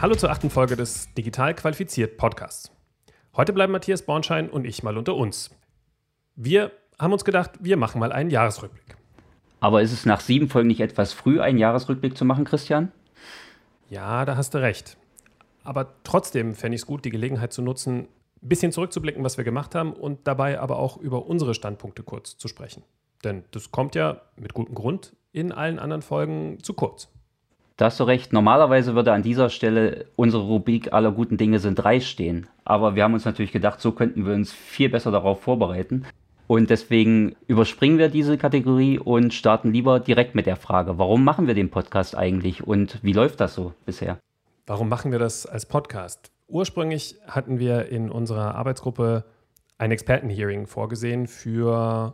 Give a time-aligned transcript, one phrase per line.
[0.00, 2.72] Hallo zur achten Folge des Digital Qualifiziert Podcasts.
[3.36, 5.50] Heute bleiben Matthias Bornschein und ich mal unter uns.
[6.36, 8.96] Wir haben uns gedacht, wir machen mal einen Jahresrückblick.
[9.60, 12.92] Aber ist es nach sieben Folgen nicht etwas früh, einen Jahresrückblick zu machen, Christian?
[13.90, 14.96] Ja, da hast du recht.
[15.64, 18.08] Aber trotzdem fände ich es gut, die Gelegenheit zu nutzen,
[18.42, 22.38] ein bisschen zurückzublicken, was wir gemacht haben und dabei aber auch über unsere Standpunkte kurz
[22.38, 22.84] zu sprechen.
[23.22, 27.10] Denn das kommt ja mit gutem Grund in allen anderen Folgen zu kurz.
[27.80, 28.34] Da hast du recht.
[28.34, 32.46] Normalerweise würde an dieser Stelle unsere Rubrik aller guten Dinge sind drei stehen.
[32.62, 36.04] Aber wir haben uns natürlich gedacht, so könnten wir uns viel besser darauf vorbereiten.
[36.46, 41.46] Und deswegen überspringen wir diese Kategorie und starten lieber direkt mit der Frage, warum machen
[41.46, 44.18] wir den Podcast eigentlich und wie läuft das so bisher?
[44.66, 46.30] Warum machen wir das als Podcast?
[46.48, 49.24] Ursprünglich hatten wir in unserer Arbeitsgruppe
[49.78, 52.12] ein Expertenhearing vorgesehen für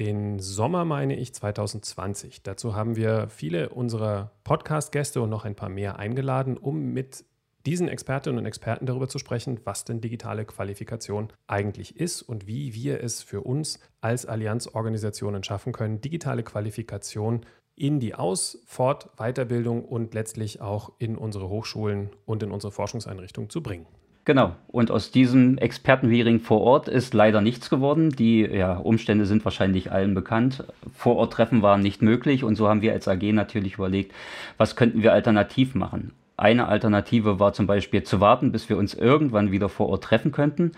[0.00, 2.42] den Sommer, meine ich, 2020.
[2.42, 7.24] Dazu haben wir viele unserer Podcast-Gäste und noch ein paar mehr eingeladen, um mit
[7.66, 12.72] diesen Expertinnen und Experten darüber zu sprechen, was denn digitale Qualifikation eigentlich ist und wie
[12.74, 17.44] wir es für uns als Allianzorganisationen schaffen können, digitale Qualifikation
[17.76, 23.50] in die Aus-, Fort-, Weiterbildung und letztlich auch in unsere Hochschulen und in unsere Forschungseinrichtungen
[23.50, 23.86] zu bringen.
[24.26, 24.54] Genau.
[24.68, 28.10] Und aus diesem Expertenhearing vor Ort ist leider nichts geworden.
[28.10, 30.64] Die ja, Umstände sind wahrscheinlich allen bekannt.
[30.94, 34.12] Vor-Ort-Treffen waren nicht möglich und so haben wir als AG natürlich überlegt,
[34.58, 36.12] was könnten wir alternativ machen.
[36.36, 40.32] Eine Alternative war zum Beispiel zu warten, bis wir uns irgendwann wieder vor Ort treffen
[40.32, 40.72] könnten.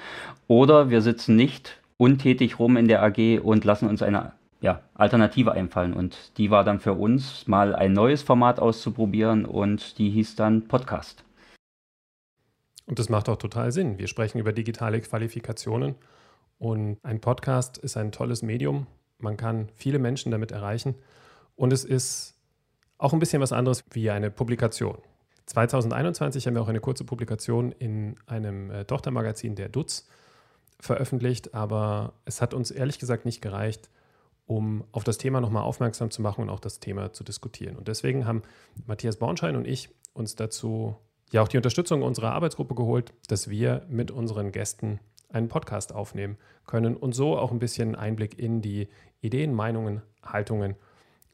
[0.48, 5.52] Oder wir sitzen nicht untätig rum in der AG und lassen uns eine ja, Alternative
[5.52, 5.92] einfallen.
[5.92, 10.68] Und die war dann für uns mal ein neues Format auszuprobieren und die hieß dann
[10.68, 11.24] Podcast.
[12.86, 13.98] Und das macht auch total Sinn.
[13.98, 15.94] Wir sprechen über digitale Qualifikationen
[16.58, 18.86] und ein Podcast ist ein tolles Medium.
[19.18, 20.96] Man kann viele Menschen damit erreichen
[21.56, 22.34] und es ist
[22.98, 24.98] auch ein bisschen was anderes wie eine Publikation.
[25.46, 30.08] 2021 haben wir auch eine kurze Publikation in einem äh, Tochtermagazin der Dutz
[30.80, 33.90] veröffentlicht, aber es hat uns ehrlich gesagt nicht gereicht,
[34.46, 37.76] um auf das Thema nochmal aufmerksam zu machen und auch das Thema zu diskutieren.
[37.76, 38.42] Und deswegen haben
[38.86, 40.96] Matthias Bornschein und ich uns dazu
[41.32, 45.00] ja auch die Unterstützung unserer Arbeitsgruppe geholt, dass wir mit unseren Gästen
[45.30, 48.88] einen Podcast aufnehmen können und so auch ein bisschen Einblick in die
[49.20, 50.76] Ideen, Meinungen, Haltungen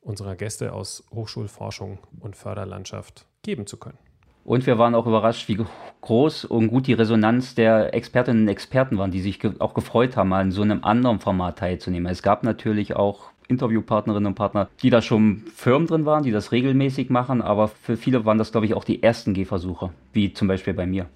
[0.01, 3.99] unserer Gäste aus Hochschulforschung und Förderlandschaft geben zu können.
[4.45, 5.63] Und wir waren auch überrascht, wie
[6.01, 10.33] groß und gut die Resonanz der Expertinnen und Experten waren, die sich auch gefreut haben,
[10.33, 12.11] an so einem anderen Format teilzunehmen.
[12.11, 16.53] Es gab natürlich auch Interviewpartnerinnen und Partner, die da schon Firmen drin waren, die das
[16.53, 20.49] regelmäßig machen, aber für viele waren das, glaube ich, auch die ersten Gehversuche, wie zum
[20.49, 21.07] Beispiel bei mir.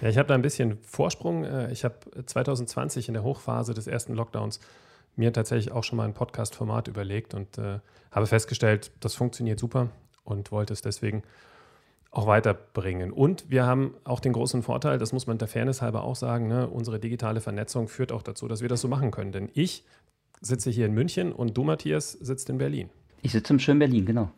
[0.00, 1.44] Ja, ich habe da ein bisschen Vorsprung.
[1.44, 1.94] Äh, ich habe
[2.24, 4.60] 2020 in der Hochphase des ersten Lockdowns
[5.16, 9.88] mir tatsächlich auch schon mal ein Podcast-Format überlegt und äh, habe festgestellt, das funktioniert super
[10.24, 11.22] und wollte es deswegen
[12.10, 13.10] auch weiterbringen.
[13.10, 16.46] Und wir haben auch den großen Vorteil, das muss man der Fairness halber auch sagen,
[16.46, 19.32] ne, unsere digitale Vernetzung führt auch dazu, dass wir das so machen können.
[19.32, 19.84] Denn ich
[20.42, 22.90] sitze hier in München und du, Matthias, sitzt in Berlin.
[23.22, 24.30] Ich sitze im schönen Berlin, genau.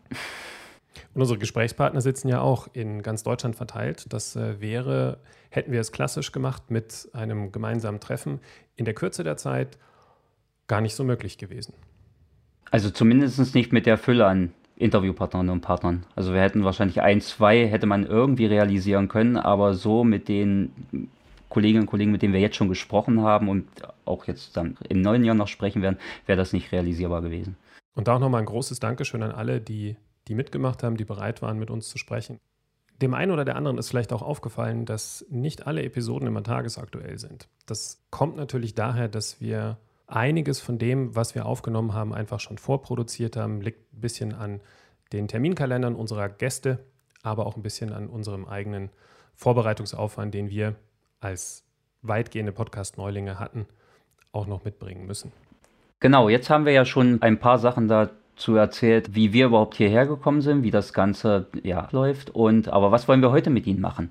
[1.14, 4.06] Und unsere Gesprächspartner sitzen ja auch in ganz Deutschland verteilt.
[4.12, 5.18] Das äh, wäre,
[5.50, 8.40] hätten wir es klassisch gemacht mit einem gemeinsamen Treffen,
[8.76, 9.78] in der Kürze der Zeit
[10.66, 11.74] gar nicht so möglich gewesen.
[12.70, 16.04] Also zumindest nicht mit der Fülle an Interviewpartnerinnen und Partnern.
[16.16, 20.72] Also wir hätten wahrscheinlich ein, zwei hätte man irgendwie realisieren können, aber so mit den
[21.54, 23.68] Kolleginnen und Kollegen, mit denen wir jetzt schon gesprochen haben und
[24.04, 27.56] auch jetzt dann im neuen Jahr noch sprechen werden, wäre das nicht realisierbar gewesen.
[27.94, 31.42] Und da auch nochmal ein großes Dankeschön an alle, die, die mitgemacht haben, die bereit
[31.42, 32.40] waren, mit uns zu sprechen.
[33.00, 37.18] Dem einen oder der anderen ist vielleicht auch aufgefallen, dass nicht alle Episoden immer tagesaktuell
[37.18, 37.48] sind.
[37.66, 42.58] Das kommt natürlich daher, dass wir einiges von dem, was wir aufgenommen haben, einfach schon
[42.58, 43.60] vorproduziert haben.
[43.60, 44.60] Liegt ein bisschen an
[45.12, 46.80] den Terminkalendern unserer Gäste,
[47.22, 48.90] aber auch ein bisschen an unserem eigenen
[49.34, 50.74] Vorbereitungsaufwand, den wir
[51.24, 51.64] als
[52.02, 53.66] weitgehende Podcast-Neulinge hatten,
[54.32, 55.32] auch noch mitbringen müssen.
[56.00, 60.06] Genau, jetzt haben wir ja schon ein paar Sachen dazu erzählt, wie wir überhaupt hierher
[60.06, 62.30] gekommen sind, wie das Ganze ja, läuft.
[62.30, 64.10] Und aber was wollen wir heute mit Ihnen machen?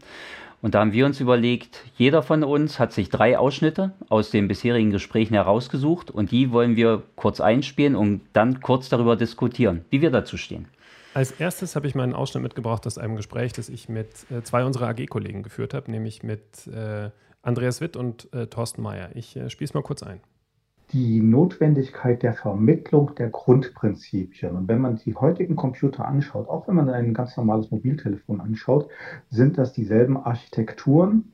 [0.63, 4.47] Und da haben wir uns überlegt, jeder von uns hat sich drei Ausschnitte aus den
[4.47, 10.01] bisherigen Gesprächen herausgesucht und die wollen wir kurz einspielen und dann kurz darüber diskutieren, wie
[10.01, 10.69] wir dazu stehen.
[11.13, 14.65] Als erstes habe ich meinen Ausschnitt mitgebracht aus einem Gespräch, das ich mit äh, zwei
[14.65, 17.11] unserer AG-Kollegen geführt habe, nämlich mit äh,
[17.43, 19.09] Andreas Witt und äh, Thorsten Mayer.
[19.13, 20.21] Ich spiele es mal kurz ein.
[20.91, 24.55] Die Notwendigkeit der Vermittlung der Grundprinzipien.
[24.55, 28.89] Und wenn man die heutigen Computer anschaut, auch wenn man ein ganz normales Mobiltelefon anschaut,
[29.29, 31.31] sind das dieselben Architekturen.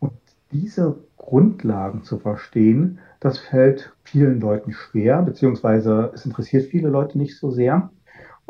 [0.00, 0.12] Und
[0.50, 7.38] diese Grundlagen zu verstehen, das fällt vielen Leuten schwer, beziehungsweise es interessiert viele Leute nicht
[7.38, 7.90] so sehr.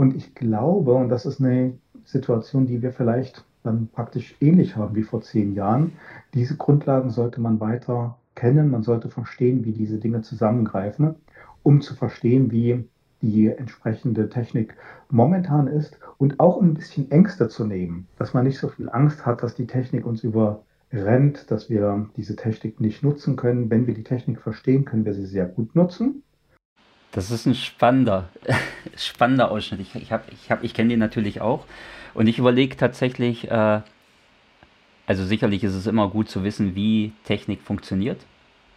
[0.01, 1.75] Und ich glaube, und das ist eine
[2.07, 5.93] Situation, die wir vielleicht dann praktisch ähnlich haben wie vor zehn Jahren.
[6.33, 11.17] Diese Grundlagen sollte man weiter kennen, man sollte verstehen, wie diese Dinge zusammengreifen,
[11.63, 12.89] um zu verstehen, wie
[13.21, 14.75] die entsprechende Technik
[15.11, 18.89] momentan ist und auch um ein bisschen Ängste zu nehmen, dass man nicht so viel
[18.89, 23.69] Angst hat, dass die Technik uns überrennt, dass wir diese Technik nicht nutzen können.
[23.69, 26.23] Wenn wir die Technik verstehen, können wir sie sehr gut nutzen.
[27.13, 28.29] Das ist ein spannender,
[28.97, 29.81] spannender Ausschnitt.
[29.81, 31.65] Ich, ich, ich, ich kenne den natürlich auch.
[32.15, 33.81] Und ich überlege tatsächlich, äh,
[35.07, 38.21] also sicherlich ist es immer gut zu wissen, wie Technik funktioniert,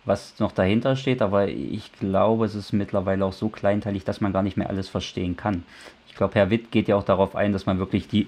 [0.05, 4.33] was noch dahinter steht, aber ich glaube, es ist mittlerweile auch so kleinteilig, dass man
[4.33, 5.63] gar nicht mehr alles verstehen kann.
[6.07, 8.27] Ich glaube, Herr Witt geht ja auch darauf ein, dass man wirklich die,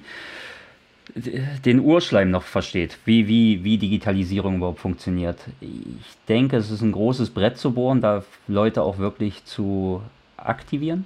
[1.14, 5.40] den Urschleim noch versteht, wie, wie, wie Digitalisierung überhaupt funktioniert.
[5.62, 10.02] Ich denke, es ist ein großes Brett zu bohren, da Leute auch wirklich zu
[10.38, 11.06] aktivieren,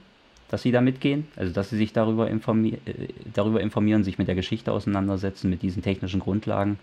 [0.49, 4.27] dass sie da mitgehen, also dass sie sich darüber, informi äh, darüber informieren, sich mit
[4.27, 6.79] der Geschichte auseinandersetzen, mit diesen technischen Grundlagen.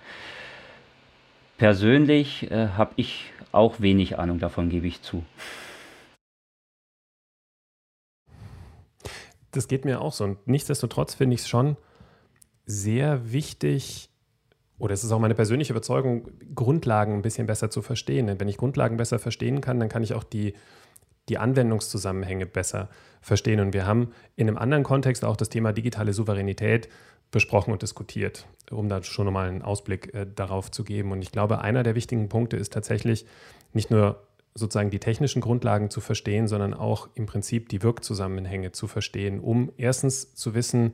[1.57, 5.25] Persönlich äh, habe ich auch wenig Ahnung davon, gebe ich zu.
[9.53, 10.25] Das geht mir auch so.
[10.25, 11.77] Und nichtsdestotrotz finde ich es schon
[12.67, 14.11] sehr wichtig,
[14.79, 18.27] oder es ist auch meine persönliche Überzeugung, Grundlagen ein bisschen besser zu verstehen.
[18.27, 20.55] Denn wenn ich Grundlagen besser verstehen kann, dann kann ich auch die,
[21.29, 22.91] die Anwendungszusammenhänge besser
[23.23, 23.61] verstehen.
[23.61, 26.89] Und wir haben in einem anderen Kontext auch das Thema digitale Souveränität
[27.31, 31.13] besprochen und diskutiert, um da schon nochmal einen Ausblick äh, darauf zu geben.
[31.13, 33.27] Und ich glaube, einer der wichtigen Punkte ist tatsächlich
[33.73, 34.23] nicht nur
[34.55, 39.73] sozusagen die technischen Grundlagen zu verstehen, sondern auch im Prinzip die Wirkzusammenhänge zu verstehen, um
[39.77, 40.93] erstens zu wissen,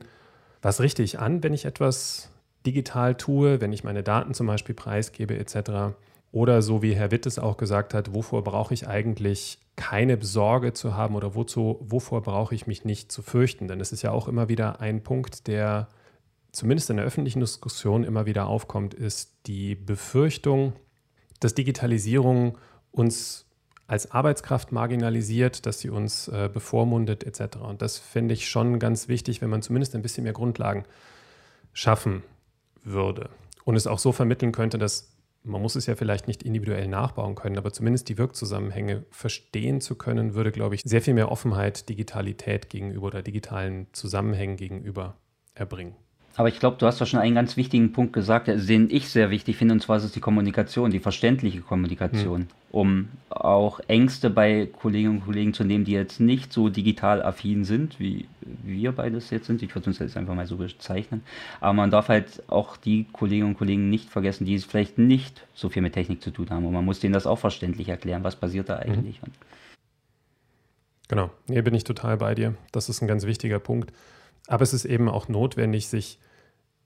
[0.63, 2.29] was richte ich an, wenn ich etwas
[2.65, 5.95] digital tue, wenn ich meine Daten zum Beispiel preisgebe etc.
[6.31, 10.73] Oder so wie Herr Witt es auch gesagt hat, wovor brauche ich eigentlich keine Sorge
[10.73, 13.67] zu haben oder wozu, wovor brauche ich mich nicht zu fürchten?
[13.67, 15.89] Denn es ist ja auch immer wieder ein Punkt, der
[16.51, 20.73] zumindest in der öffentlichen Diskussion immer wieder aufkommt, ist die Befürchtung,
[21.39, 22.57] dass Digitalisierung
[22.91, 23.45] uns
[23.93, 27.57] als Arbeitskraft marginalisiert, dass sie uns äh, bevormundet etc.
[27.57, 30.85] Und das finde ich schon ganz wichtig, wenn man zumindest ein bisschen mehr Grundlagen
[31.73, 32.23] schaffen
[32.83, 33.29] würde
[33.65, 35.11] und es auch so vermitteln könnte, dass
[35.43, 39.93] man muss es ja vielleicht nicht individuell nachbauen können, aber zumindest die Wirkzusammenhänge verstehen zu
[39.93, 45.17] können, würde, glaube ich, sehr viel mehr Offenheit Digitalität gegenüber oder digitalen Zusammenhängen gegenüber
[45.53, 45.95] erbringen.
[46.35, 49.29] Aber ich glaube, du hast doch schon einen ganz wichtigen Punkt gesagt, den ich sehr
[49.29, 52.47] wichtig finde, und zwar ist es die Kommunikation, die verständliche Kommunikation, hm.
[52.71, 57.65] um auch Ängste bei Kolleginnen und Kollegen zu nehmen, die jetzt nicht so digital affin
[57.65, 58.25] sind, wie
[58.63, 59.61] wir beides jetzt sind.
[59.61, 61.21] Ich würde uns jetzt einfach mal so bezeichnen.
[61.61, 65.69] Aber man darf halt auch die Kolleginnen und Kollegen nicht vergessen, die vielleicht nicht so
[65.69, 66.65] viel mit Technik zu tun haben.
[66.65, 68.91] Und man muss denen das auch verständlich erklären, was passiert da hm.
[68.91, 69.21] eigentlich.
[69.21, 69.31] Mhm.
[71.09, 72.55] Genau, hier bin ich total bei dir.
[72.71, 73.93] Das ist ein ganz wichtiger Punkt.
[74.47, 76.19] Aber es ist eben auch notwendig, sich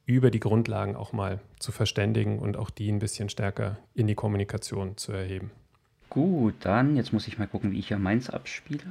[0.05, 4.15] über die Grundlagen auch mal zu verständigen und auch die ein bisschen stärker in die
[4.15, 5.51] Kommunikation zu erheben.
[6.09, 8.83] Gut, dann jetzt muss ich mal gucken, wie ich hier meins abspiele.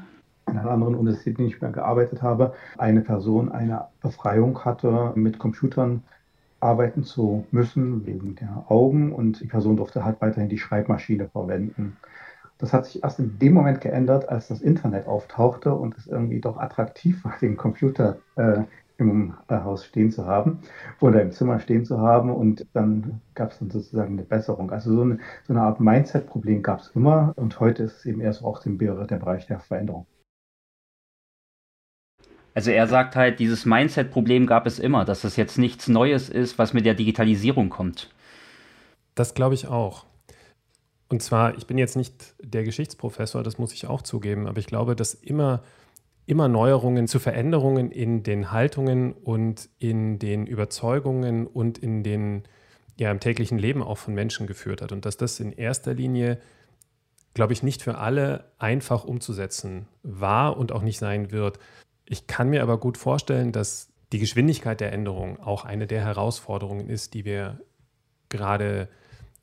[0.48, 5.12] In einer anderen Universität, in der ich mehr gearbeitet habe, eine Person eine Befreiung hatte,
[5.16, 6.04] mit Computern
[6.60, 11.96] arbeiten zu müssen wegen der Augen und die Person durfte halt weiterhin die Schreibmaschine verwenden.
[12.58, 16.40] Das hat sich erst in dem Moment geändert, als das Internet auftauchte und es irgendwie
[16.40, 18.62] doch attraktiv war, den Computer äh,
[18.98, 20.60] im äh, Haus stehen zu haben
[21.00, 24.70] oder im Zimmer stehen zu haben und dann gab es dann sozusagen eine Besserung.
[24.70, 28.20] Also so eine, so eine Art Mindset-Problem gab es immer und heute ist es eben
[28.20, 30.06] erst auch der Bereich der Veränderung.
[32.54, 36.58] Also er sagt halt, dieses Mindset-Problem gab es immer, dass das jetzt nichts Neues ist,
[36.58, 38.14] was mit der Digitalisierung kommt.
[39.14, 40.06] Das glaube ich auch.
[41.08, 44.66] Und zwar, ich bin jetzt nicht der Geschichtsprofessor, das muss ich auch zugeben, aber ich
[44.66, 45.62] glaube, dass immer,
[46.26, 52.42] immer Neuerungen zu Veränderungen in den Haltungen und in den Überzeugungen und in den,
[52.98, 54.90] ja, im täglichen Leben auch von Menschen geführt hat.
[54.90, 56.38] Und dass das in erster Linie,
[57.34, 61.60] glaube ich, nicht für alle einfach umzusetzen war und auch nicht sein wird.
[62.04, 66.88] Ich kann mir aber gut vorstellen, dass die Geschwindigkeit der Änderung auch eine der Herausforderungen
[66.88, 67.60] ist, die wir
[68.28, 68.88] gerade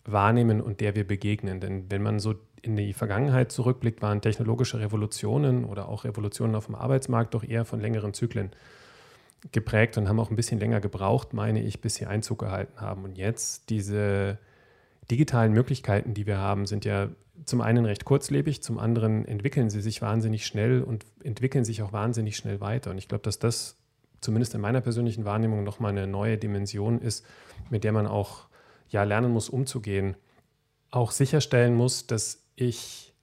[0.06, 1.60] wahrnehmen und der wir begegnen.
[1.60, 6.68] Denn wenn man so in die Vergangenheit zurückblickt, waren technologische Revolutionen oder auch Revolutionen auf
[6.68, 8.52] dem Arbeitsmarkt doch eher von längeren Zyklen
[9.52, 13.04] geprägt und haben auch ein bisschen länger gebraucht, meine ich, bis sie Einzug gehalten haben.
[13.04, 14.38] Und jetzt diese
[15.12, 17.10] digitalen Möglichkeiten, die wir haben, sind ja
[17.46, 21.92] zum einen recht kurzlebig, zum anderen entwickeln sie sich wahnsinnig schnell und entwickeln sich auch
[21.92, 22.92] wahnsinnig schnell weiter.
[22.92, 23.76] Und ich glaube, dass das
[24.22, 27.26] zumindest in meiner persönlichen Wahrnehmung nochmal eine neue Dimension ist,
[27.70, 28.48] mit der man auch
[28.90, 30.16] ja lernen muss, umzugehen,
[30.92, 33.14] auch sicherstellen muss, dass ich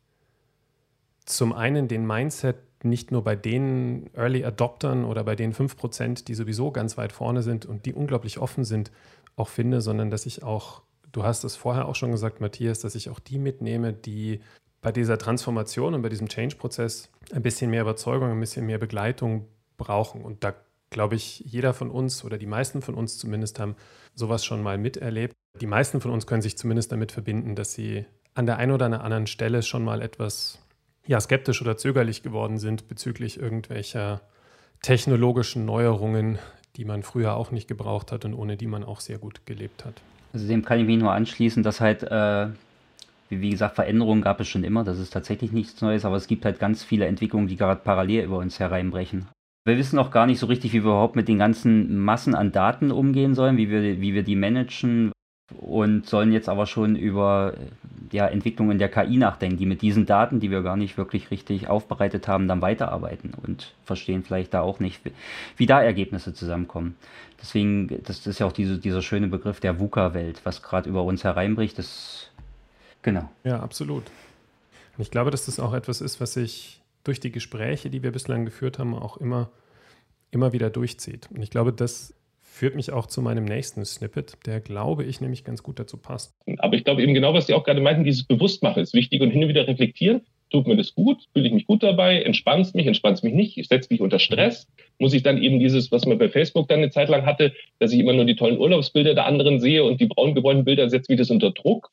[1.25, 6.35] zum einen den Mindset nicht nur bei den Early Adoptern oder bei den 5%, die
[6.35, 8.91] sowieso ganz weit vorne sind und die unglaublich offen sind,
[9.37, 12.95] auch finde, sondern dass ich auch, du hast es vorher auch schon gesagt, Matthias, dass
[12.95, 14.41] ich auch die mitnehme, die
[14.81, 19.47] bei dieser Transformation und bei diesem Change-Prozess ein bisschen mehr Überzeugung, ein bisschen mehr Begleitung
[19.77, 20.23] brauchen.
[20.23, 20.55] Und da
[20.89, 23.77] glaube ich, jeder von uns oder die meisten von uns zumindest haben
[24.15, 25.35] sowas schon mal miterlebt.
[25.61, 28.05] Die meisten von uns können sich zumindest damit verbinden, dass sie
[28.35, 30.59] an der einen oder anderen Stelle schon mal etwas
[31.07, 34.21] ja, skeptisch oder zögerlich geworden sind bezüglich irgendwelcher
[34.83, 36.39] technologischen Neuerungen,
[36.77, 39.85] die man früher auch nicht gebraucht hat und ohne die man auch sehr gut gelebt
[39.85, 39.95] hat.
[40.33, 42.49] Also dem kann ich mich nur anschließen, dass halt, äh,
[43.29, 46.45] wie gesagt, Veränderungen gab es schon immer, das ist tatsächlich nichts Neues, aber es gibt
[46.45, 49.27] halt ganz viele Entwicklungen, die gerade parallel über uns hereinbrechen.
[49.67, 52.53] Wir wissen auch gar nicht so richtig, wie wir überhaupt mit den ganzen Massen an
[52.53, 55.13] Daten umgehen sollen, wie wir, wie wir die managen
[55.59, 57.55] und sollen jetzt aber schon über
[58.13, 61.69] ja, Entwicklungen der KI nachdenken, die mit diesen Daten, die wir gar nicht wirklich richtig
[61.69, 65.01] aufbereitet haben, dann weiterarbeiten und verstehen vielleicht da auch nicht,
[65.57, 66.97] wie da Ergebnisse zusammenkommen.
[67.41, 71.25] Deswegen, das ist ja auch diese, dieser schöne Begriff der VUCA-Welt, was gerade über uns
[71.25, 71.79] hereinbricht.
[71.79, 72.31] Das,
[73.03, 73.31] genau.
[73.45, 74.05] Ja, absolut.
[74.97, 78.13] Und ich glaube, dass das auch etwas ist, was sich durch die Gespräche, die wir
[78.13, 79.51] bislang geführt haben, auch immer,
[80.31, 81.29] immer wieder durchzieht.
[81.33, 82.13] Und ich glaube, das
[82.61, 86.35] führt mich auch zu meinem nächsten Snippet, der, glaube ich, nämlich ganz gut dazu passt.
[86.59, 89.31] Aber ich glaube eben genau, was Sie auch gerade meinten, dieses Bewusstmachen ist wichtig und
[89.31, 90.27] hin und wieder reflektieren.
[90.51, 91.27] Tut mir das gut?
[91.33, 92.21] Fühle ich mich gut dabei?
[92.21, 92.87] Entspannt es mich?
[92.87, 93.57] Entspannt es mich nicht?
[93.57, 94.69] Ich setze mich unter Stress?
[94.99, 97.95] Muss ich dann eben dieses, was man bei Facebook dann eine Zeit lang hatte, dass
[97.95, 101.11] ich immer nur die tollen Urlaubsbilder der anderen sehe und die braun gewordenen Bilder, setze
[101.11, 101.91] mich das unter Druck?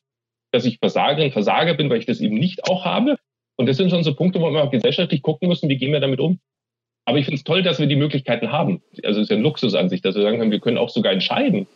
[0.50, 3.16] Dass ich Versagerin, Versager bin, weil ich das eben nicht auch habe?
[3.56, 6.00] Und das sind schon so Punkte, wo wir auch gesellschaftlich gucken müssen, wie gehen wir
[6.00, 6.40] damit um?
[7.08, 8.82] Aber ich finde es toll, dass wir die Möglichkeiten haben.
[9.02, 10.90] Also es ist ja ein Luxus an sich, dass wir sagen können, wir können auch
[10.90, 11.66] sogar entscheiden.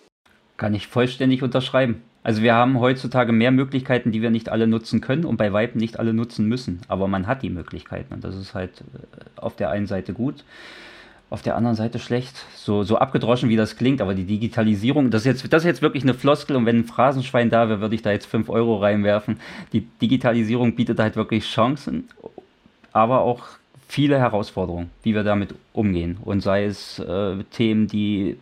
[0.59, 2.03] Kann ich vollständig unterschreiben.
[2.23, 5.81] Also wir haben heutzutage mehr Möglichkeiten, die wir nicht alle nutzen können und bei Weitem
[5.81, 6.83] nicht alle nutzen müssen.
[6.87, 10.45] Aber man hat die Möglichkeiten und das ist halt äh, auf der einen Seite gut,
[11.31, 12.45] auf der anderen Seite schlecht.
[12.55, 15.81] So, so abgedroschen, wie das klingt, aber die Digitalisierung, das ist, jetzt, das ist jetzt
[15.81, 18.77] wirklich eine Floskel und wenn ein Phrasenschwein da wäre, würde ich da jetzt 5 Euro
[18.77, 19.41] reinwerfen.
[19.73, 22.11] Die Digitalisierung bietet halt wirklich Chancen,
[22.93, 23.62] aber auch
[23.93, 26.17] viele Herausforderungen, wie wir damit umgehen.
[26.25, 28.37] Und sei es äh, Themen, die äh,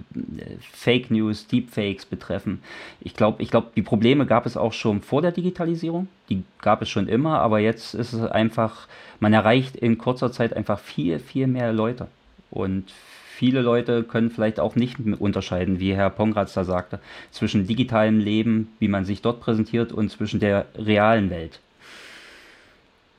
[0.61, 2.63] Fake News, Deepfakes betreffen.
[3.01, 6.07] Ich glaube, ich glaub, die Probleme gab es auch schon vor der Digitalisierung.
[6.29, 8.87] Die gab es schon immer, aber jetzt ist es einfach,
[9.19, 12.07] man erreicht in kurzer Zeit einfach viel, viel mehr Leute.
[12.53, 12.93] Und
[13.35, 17.01] viele Leute können vielleicht auch nicht unterscheiden, wie Herr Pongratz da sagte,
[17.33, 21.59] zwischen digitalem Leben, wie man sich dort präsentiert, und zwischen der realen Welt.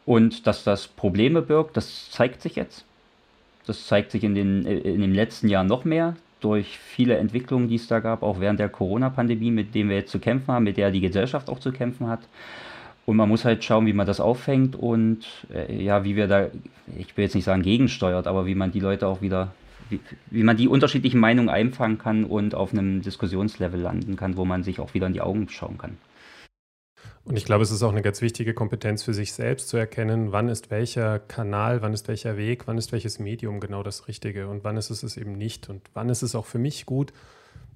[0.06, 2.86] Und dass das Probleme birgt, das zeigt sich jetzt.
[3.68, 7.76] Das zeigt sich in den, in den letzten Jahren noch mehr durch viele Entwicklungen, die
[7.76, 10.78] es da gab, auch während der Corona-Pandemie, mit denen wir jetzt zu kämpfen haben, mit
[10.78, 12.22] der die Gesellschaft auch zu kämpfen hat.
[13.06, 16.48] Und man muss halt schauen, wie man das auffängt und äh, ja, wie wir da,
[16.98, 19.54] ich will jetzt nicht sagen gegensteuert, aber wie man die Leute auch wieder,
[19.90, 24.46] wie, wie man die unterschiedlichen Meinungen einfangen kann und auf einem Diskussionslevel landen kann, wo
[24.46, 25.98] man sich auch wieder in die Augen schauen kann.
[27.24, 30.32] Und ich glaube, es ist auch eine ganz wichtige Kompetenz für sich selbst zu erkennen,
[30.32, 34.48] wann ist welcher Kanal, wann ist welcher Weg, wann ist welches Medium genau das Richtige
[34.48, 35.70] und wann ist es es eben nicht.
[35.70, 37.14] Und wann ist es auch für mich gut,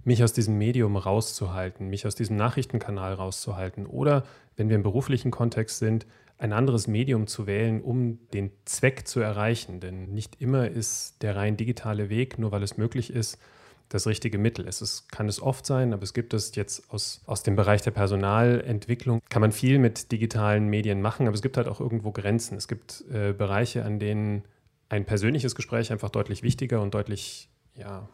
[0.03, 4.23] mich aus diesem Medium rauszuhalten, mich aus diesem Nachrichtenkanal rauszuhalten oder,
[4.55, 9.19] wenn wir im beruflichen Kontext sind, ein anderes Medium zu wählen, um den Zweck zu
[9.19, 9.79] erreichen.
[9.79, 13.39] Denn nicht immer ist der rein digitale Weg, nur weil es möglich ist,
[13.89, 14.81] das richtige Mittel ist.
[14.81, 17.91] Es kann es oft sein, aber es gibt es jetzt aus, aus dem Bereich der
[17.91, 22.57] Personalentwicklung, kann man viel mit digitalen Medien machen, aber es gibt halt auch irgendwo Grenzen.
[22.57, 24.43] Es gibt äh, Bereiche, an denen
[24.89, 28.07] ein persönliches Gespräch einfach deutlich wichtiger und deutlich ja,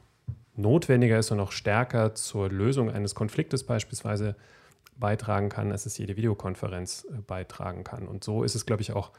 [0.56, 4.36] notwendiger ist und auch stärker zur Lösung eines Konfliktes beispielsweise
[4.98, 8.08] beitragen kann, als es jede Videokonferenz äh, beitragen kann.
[8.08, 9.12] Und so ist es, glaube ich, auch,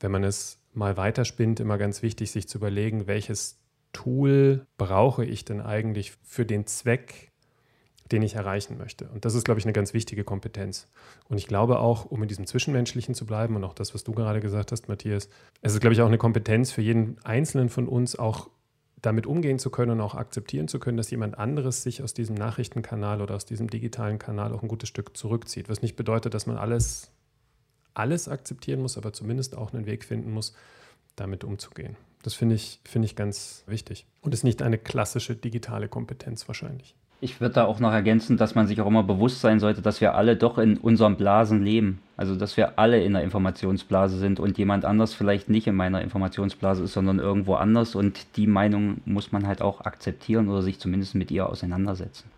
[0.00, 3.61] wenn man es mal weiterspinnt, immer ganz wichtig, sich zu überlegen, welches
[3.92, 7.30] Tool brauche ich denn eigentlich für den Zweck,
[8.10, 9.08] den ich erreichen möchte?
[9.08, 10.88] Und das ist, glaube ich, eine ganz wichtige Kompetenz.
[11.28, 14.12] Und ich glaube auch, um in diesem Zwischenmenschlichen zu bleiben und auch das, was du
[14.12, 15.28] gerade gesagt hast, Matthias,
[15.60, 18.50] es ist, glaube ich, auch eine Kompetenz für jeden Einzelnen von uns, auch
[19.02, 22.36] damit umgehen zu können und auch akzeptieren zu können, dass jemand anderes sich aus diesem
[22.36, 25.68] Nachrichtenkanal oder aus diesem digitalen Kanal auch ein gutes Stück zurückzieht.
[25.68, 27.10] Was nicht bedeutet, dass man alles,
[27.94, 30.54] alles akzeptieren muss, aber zumindest auch einen Weg finden muss,
[31.16, 31.96] damit umzugehen.
[32.22, 34.06] Das finde ich, find ich ganz wichtig.
[34.20, 36.94] Und ist nicht eine klassische digitale Kompetenz wahrscheinlich.
[37.20, 40.00] Ich würde da auch noch ergänzen, dass man sich auch immer bewusst sein sollte, dass
[40.00, 42.00] wir alle doch in unseren Blasen leben.
[42.16, 46.02] Also, dass wir alle in der Informationsblase sind und jemand anders vielleicht nicht in meiner
[46.02, 47.94] Informationsblase ist, sondern irgendwo anders.
[47.94, 52.28] Und die Meinung muss man halt auch akzeptieren oder sich zumindest mit ihr auseinandersetzen.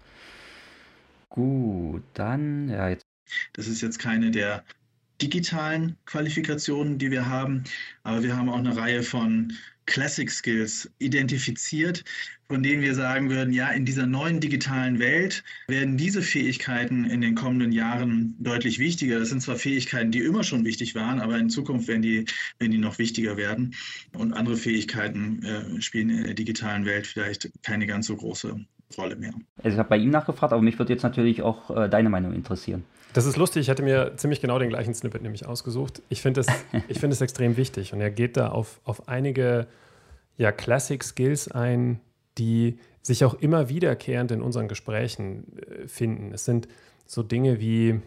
[1.31, 3.07] Gut, dann, ja, jetzt.
[3.55, 4.65] Das ist jetzt keine der
[5.25, 7.65] digitalen Qualifikationen, die wir haben,
[8.03, 9.53] aber wir haben auch eine Reihe von
[9.87, 12.05] Classic Skills identifiziert,
[12.49, 17.21] von denen wir sagen würden, ja, in dieser neuen digitalen Welt werden diese Fähigkeiten in
[17.21, 19.19] den kommenden Jahren deutlich wichtiger.
[19.19, 22.27] Das sind zwar Fähigkeiten, die immer schon wichtig waren, aber in Zukunft werden die,
[22.59, 23.75] werden die noch wichtiger werden.
[24.13, 28.65] Und andere Fähigkeiten äh, spielen in der digitalen Welt vielleicht keine ganz so große
[28.99, 29.33] Rolle mehr.
[29.59, 32.33] Also ich habe bei ihm nachgefragt, aber mich würde jetzt natürlich auch äh, deine Meinung
[32.33, 32.85] interessieren.
[33.13, 36.03] Das ist lustig, ich hatte mir ziemlich genau den gleichen Snippet nämlich ausgesucht.
[36.09, 36.49] Ich finde es
[36.99, 39.67] find extrem wichtig und er geht da auf, auf einige
[40.37, 42.01] ja, Classic Skills ein,
[42.39, 46.33] die sich auch immer wiederkehrend in unseren Gesprächen äh, finden.
[46.33, 46.69] Es sind
[47.07, 48.01] so Dinge wie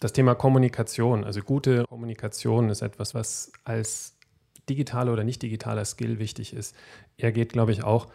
[0.00, 1.24] das Thema Kommunikation.
[1.24, 4.16] Also gute Kommunikation ist etwas, was als
[4.68, 6.74] digitaler oder nicht digitaler Skill wichtig ist.
[7.16, 8.08] Er geht, glaube ich, auch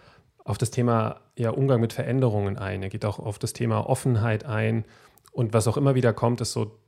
[0.43, 2.83] auf das Thema ja, Umgang mit Veränderungen ein.
[2.83, 4.85] Er geht auch auf das Thema Offenheit ein
[5.31, 6.79] und was auch immer wieder kommt, ist so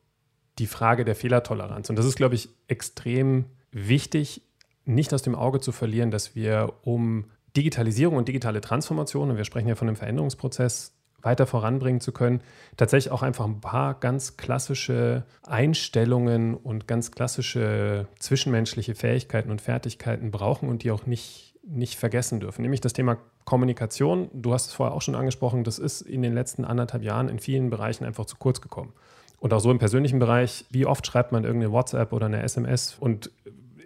[0.60, 1.89] die Frage der Fehlertoleranz.
[1.89, 4.41] Und das ist, glaube ich, extrem wichtig,
[4.86, 9.45] nicht aus dem Auge zu verlieren, dass wir um Digitalisierung und digitale Transformation, und wir
[9.45, 12.41] sprechen ja von einem Veränderungsprozess, weiter voranbringen zu können,
[12.75, 20.31] tatsächlich auch einfach ein paar ganz klassische Einstellungen und ganz klassische zwischenmenschliche Fähigkeiten und Fertigkeiten
[20.31, 22.62] brauchen und die auch nicht, nicht vergessen dürfen.
[22.62, 26.34] Nämlich das Thema Kommunikation, du hast es vorher auch schon angesprochen, das ist in den
[26.34, 28.93] letzten anderthalb Jahren in vielen Bereichen einfach zu kurz gekommen.
[29.39, 32.96] Und auch so im persönlichen Bereich, wie oft schreibt man irgendeine WhatsApp oder eine SMS
[33.00, 33.32] und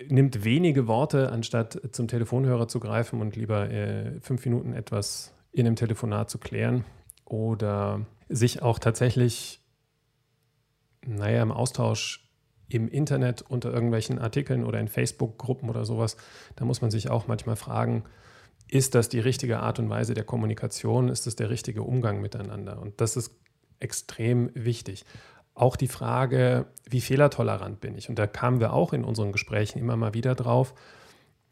[0.07, 5.65] nimmt wenige Worte, anstatt zum Telefonhörer zu greifen und lieber äh, fünf Minuten etwas in
[5.65, 6.85] einem Telefonat zu klären
[7.25, 9.61] oder sich auch tatsächlich,
[11.05, 12.26] naja, im Austausch
[12.69, 16.17] im Internet unter irgendwelchen Artikeln oder in Facebook-Gruppen oder sowas,
[16.55, 18.03] da muss man sich auch manchmal fragen,
[18.69, 21.09] ist das die richtige Art und Weise der Kommunikation?
[21.09, 22.81] Ist das der richtige Umgang miteinander?
[22.81, 23.31] Und das ist
[23.79, 25.05] extrem wichtig.
[25.53, 28.09] Auch die Frage, wie fehlertolerant bin ich?
[28.09, 30.73] Und da kamen wir auch in unseren Gesprächen immer mal wieder drauf.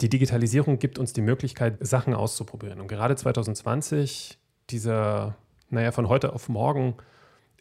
[0.01, 2.81] Die Digitalisierung gibt uns die Möglichkeit, Sachen auszuprobieren.
[2.81, 4.37] Und gerade 2020,
[4.69, 5.37] dieser,
[5.69, 6.95] naja, von heute auf morgen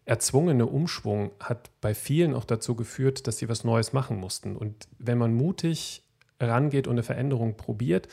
[0.07, 4.57] erzwungene Umschwung hat bei vielen auch dazu geführt, dass sie was Neues machen mussten.
[4.57, 6.03] Und wenn man mutig
[6.41, 8.09] rangeht und eine Veränderung probiert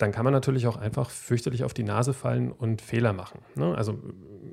[0.00, 3.40] dann kann man natürlich auch einfach fürchterlich auf die Nase fallen und Fehler machen.
[3.54, 3.74] Ne?
[3.74, 3.98] Also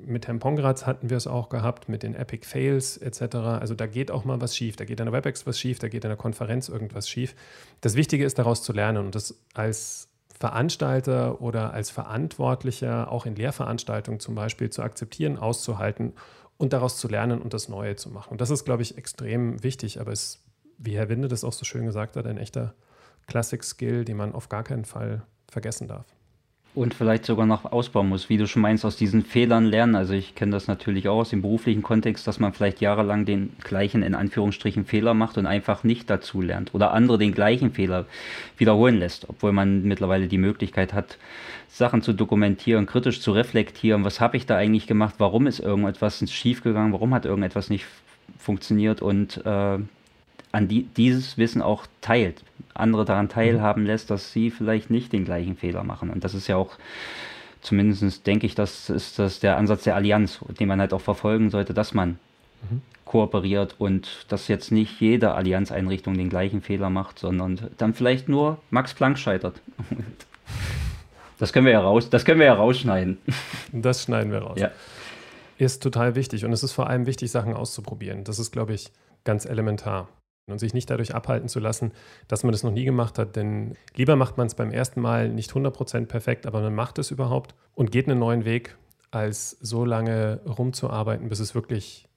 [0.05, 3.35] mit Herrn Pongratz hatten wir es auch gehabt, mit den Epic Fails etc.
[3.35, 5.87] Also da geht auch mal was schief, da geht an der WebEx was schief, da
[5.87, 7.33] geht an der Konferenz irgendwas schief.
[7.81, 13.35] Das Wichtige ist daraus zu lernen und das als Veranstalter oder als Verantwortlicher auch in
[13.35, 16.13] Lehrveranstaltungen zum Beispiel zu akzeptieren, auszuhalten
[16.57, 18.31] und daraus zu lernen und das Neue zu machen.
[18.31, 20.43] Und das ist, glaube ich, extrem wichtig, aber es,
[20.77, 22.75] wie Herr Winde das auch so schön gesagt hat, ein echter
[23.27, 26.05] Classic-Skill, den man auf gar keinen Fall vergessen darf.
[26.75, 29.95] Und vielleicht sogar noch ausbauen muss, wie du schon meinst, aus diesen Fehlern lernen.
[29.95, 33.53] Also ich kenne das natürlich auch aus dem beruflichen Kontext, dass man vielleicht jahrelang den
[33.63, 38.05] gleichen, in Anführungsstrichen, Fehler macht und einfach nicht dazu lernt oder andere den gleichen Fehler
[38.57, 41.17] wiederholen lässt, obwohl man mittlerweile die Möglichkeit hat,
[41.67, 46.23] Sachen zu dokumentieren, kritisch zu reflektieren, was habe ich da eigentlich gemacht, warum ist irgendetwas
[46.31, 47.85] schiefgegangen, warum hat irgendetwas nicht
[48.37, 49.01] funktioniert?
[49.01, 49.79] Und äh,
[50.57, 52.43] an die, dieses Wissen auch teilt,
[52.73, 53.29] andere daran mhm.
[53.29, 56.09] teilhaben lässt, dass sie vielleicht nicht den gleichen Fehler machen.
[56.09, 56.77] Und das ist ja auch,
[57.61, 61.51] zumindest denke ich, das ist das der Ansatz der Allianz, den man halt auch verfolgen
[61.51, 62.17] sollte, dass man
[62.71, 62.81] mhm.
[63.05, 68.57] kooperiert und dass jetzt nicht jede Allianzeinrichtung den gleichen Fehler macht, sondern dann vielleicht nur
[68.71, 69.61] Max Planck scheitert.
[71.39, 73.19] Das können wir ja raus, das können wir ja rausschneiden.
[73.71, 74.59] Das schneiden wir raus.
[74.59, 74.71] Ja.
[75.59, 78.23] Ist total wichtig und es ist vor allem wichtig, Sachen auszuprobieren.
[78.23, 78.91] Das ist, glaube ich,
[79.23, 80.07] ganz elementar
[80.47, 81.91] und sich nicht dadurch abhalten zu lassen,
[82.27, 83.35] dass man das noch nie gemacht hat.
[83.35, 87.11] Denn lieber macht man es beim ersten Mal nicht 100% perfekt, aber man macht es
[87.11, 88.77] überhaupt und geht einen neuen Weg,
[89.11, 92.07] als so lange rumzuarbeiten, bis es wirklich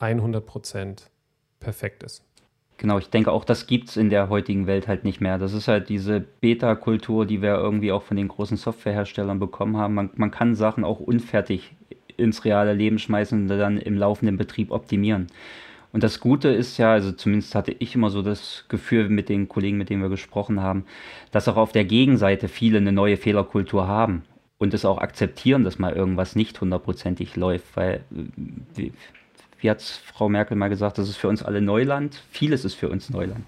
[0.00, 1.06] 100%
[1.60, 2.24] perfekt ist.
[2.76, 5.38] Genau, ich denke auch, das gibt es in der heutigen Welt halt nicht mehr.
[5.38, 9.94] Das ist halt diese Beta-Kultur, die wir irgendwie auch von den großen Softwareherstellern bekommen haben.
[9.94, 11.74] Man, man kann Sachen auch unfertig
[12.16, 15.26] ins reale Leben schmeißen und dann im laufenden Betrieb optimieren.
[15.92, 19.48] Und das Gute ist ja, also zumindest hatte ich immer so das Gefühl mit den
[19.48, 20.84] Kollegen, mit denen wir gesprochen haben,
[21.30, 24.22] dass auch auf der Gegenseite viele eine neue Fehlerkultur haben
[24.58, 28.04] und es auch akzeptieren, dass mal irgendwas nicht hundertprozentig läuft, weil,
[28.74, 28.92] wie,
[29.60, 32.90] wie hat Frau Merkel mal gesagt, das ist für uns alle Neuland, vieles ist für
[32.90, 33.44] uns Neuland.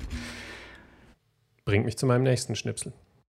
[1.66, 2.92] Bringt mich zu meinem nächsten Schnipsel.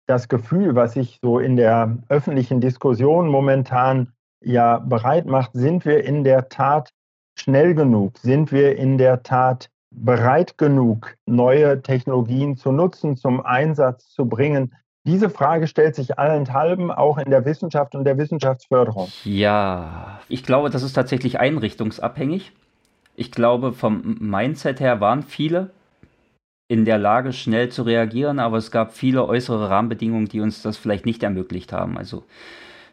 [0.07, 6.03] Das Gefühl, was sich so in der öffentlichen Diskussion momentan ja bereit macht, sind wir
[6.03, 6.92] in der Tat
[7.35, 8.17] schnell genug?
[8.19, 14.73] Sind wir in der Tat bereit genug, neue Technologien zu nutzen, zum Einsatz zu bringen?
[15.05, 19.09] Diese Frage stellt sich allenthalben auch in der Wissenschaft und der Wissenschaftsförderung.
[19.25, 22.53] Ja, ich glaube, das ist tatsächlich einrichtungsabhängig.
[23.15, 25.71] Ich glaube, vom Mindset her waren viele
[26.69, 30.77] in der Lage, schnell zu reagieren, aber es gab viele äußere Rahmenbedingungen, die uns das
[30.77, 31.97] vielleicht nicht ermöglicht haben.
[31.97, 32.23] Also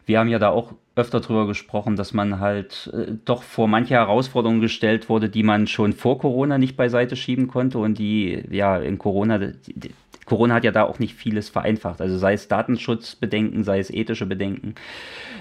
[0.05, 3.95] wir haben ja da auch öfter drüber gesprochen, dass man halt äh, doch vor manche
[3.95, 8.79] Herausforderungen gestellt wurde, die man schon vor Corona nicht beiseite schieben konnte und die ja
[8.79, 9.93] in Corona, die,
[10.27, 12.01] Corona hat ja da auch nicht vieles vereinfacht.
[12.01, 14.77] Also sei es Datenschutzbedenken, sei es ethische Bedenken.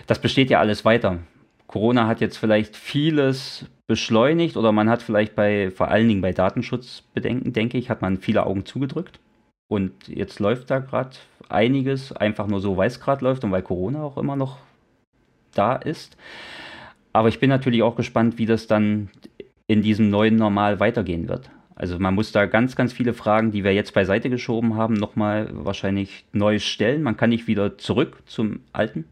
[0.08, 1.20] Das besteht ja alles weiter.
[1.68, 6.32] Corona hat jetzt vielleicht vieles beschleunigt oder man hat vielleicht bei, vor allen Dingen bei
[6.32, 9.20] Datenschutzbedenken, denke ich, hat man viele Augen zugedrückt.
[9.68, 11.12] Und jetzt läuft da gerade
[11.48, 14.58] einiges, einfach nur so, weil es gerade läuft und weil Corona auch immer noch
[15.54, 16.18] da ist.
[17.14, 19.10] Aber ich bin natürlich auch gespannt, wie das dann
[19.68, 21.50] in diesem neuen Normal weitergehen wird.
[21.76, 25.50] Also man muss da ganz, ganz viele Fragen, die wir jetzt beiseite geschoben haben, nochmal
[25.54, 27.04] wahrscheinlich neu stellen.
[27.04, 29.06] Man kann nicht wieder zurück zum Alten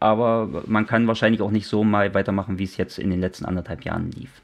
[0.00, 3.44] aber man kann wahrscheinlich auch nicht so mal weitermachen, wie es jetzt in den letzten
[3.44, 4.40] anderthalb Jahren lief.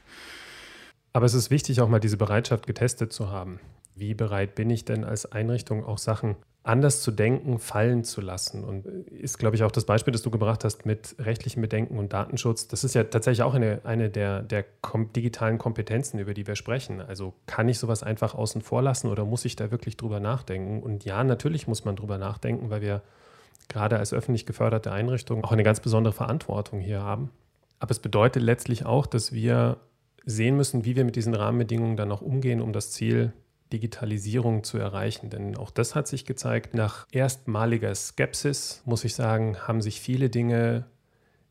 [1.13, 3.59] Aber es ist wichtig, auch mal diese Bereitschaft getestet zu haben.
[3.97, 8.63] Wie bereit bin ich denn als Einrichtung auch Sachen anders zu denken, fallen zu lassen?
[8.63, 12.13] Und ist, glaube ich, auch das Beispiel, das du gebracht hast mit rechtlichen Bedenken und
[12.13, 12.67] Datenschutz.
[12.67, 16.55] Das ist ja tatsächlich auch eine, eine der, der kom digitalen Kompetenzen, über die wir
[16.55, 17.01] sprechen.
[17.01, 20.83] Also kann ich sowas einfach außen vor lassen oder muss ich da wirklich drüber nachdenken?
[20.83, 23.01] Und ja, natürlich muss man drüber nachdenken, weil wir
[23.69, 27.31] gerade als öffentlich geförderte Einrichtung auch eine ganz besondere Verantwortung hier haben.
[27.79, 29.77] Aber es bedeutet letztlich auch, dass wir
[30.25, 33.33] sehen müssen, wie wir mit diesen Rahmenbedingungen dann auch umgehen, um das Ziel
[33.73, 35.29] Digitalisierung zu erreichen.
[35.29, 40.29] Denn auch das hat sich gezeigt, nach erstmaliger Skepsis, muss ich sagen, haben sich viele
[40.29, 40.85] Dinge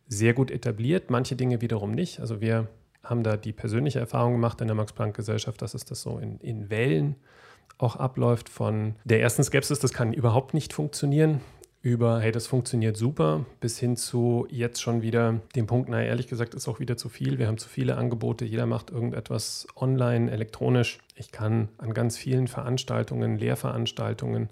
[0.09, 2.21] sehr gut etabliert, manche Dinge wiederum nicht.
[2.21, 2.69] Also wir
[3.03, 6.71] haben da die persönliche Erfahrung gemacht in der Max-Planck-Gesellschaft, dass es das so in, in
[6.71, 7.17] Wellen
[7.79, 11.41] auch abläuft von der ersten Skepsis, das kann überhaupt nicht funktionieren,
[11.83, 16.27] über, hey, das funktioniert super, bis hin zu jetzt schon wieder dem Punkt, naja, ehrlich
[16.27, 17.39] gesagt, ist auch wieder zu viel.
[17.39, 20.99] Wir haben zu viele Angebote, jeder macht irgendetwas online, elektronisch.
[21.17, 24.51] Ich kann an ganz vielen Veranstaltungen, Lehrveranstaltungen,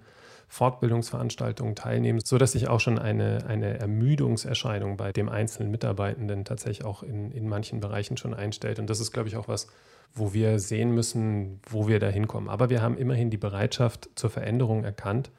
[0.48, 7.03] Fortbildungsveranstaltungen teilnehmen, sodass sich auch schon eine, eine Ermüdungserscheinung bei dem einzelnen Mitarbeitenden tatsächlich auch
[7.03, 8.79] in, in manchen Bereichen schon einstellt.
[8.79, 9.66] Und das ist, glaube ich, auch was,
[10.14, 12.48] wo wir sehen müssen, wo wir da hinkommen.
[12.48, 15.31] Aber wir haben immerhin die Bereitschaft zur Veränderung erkannt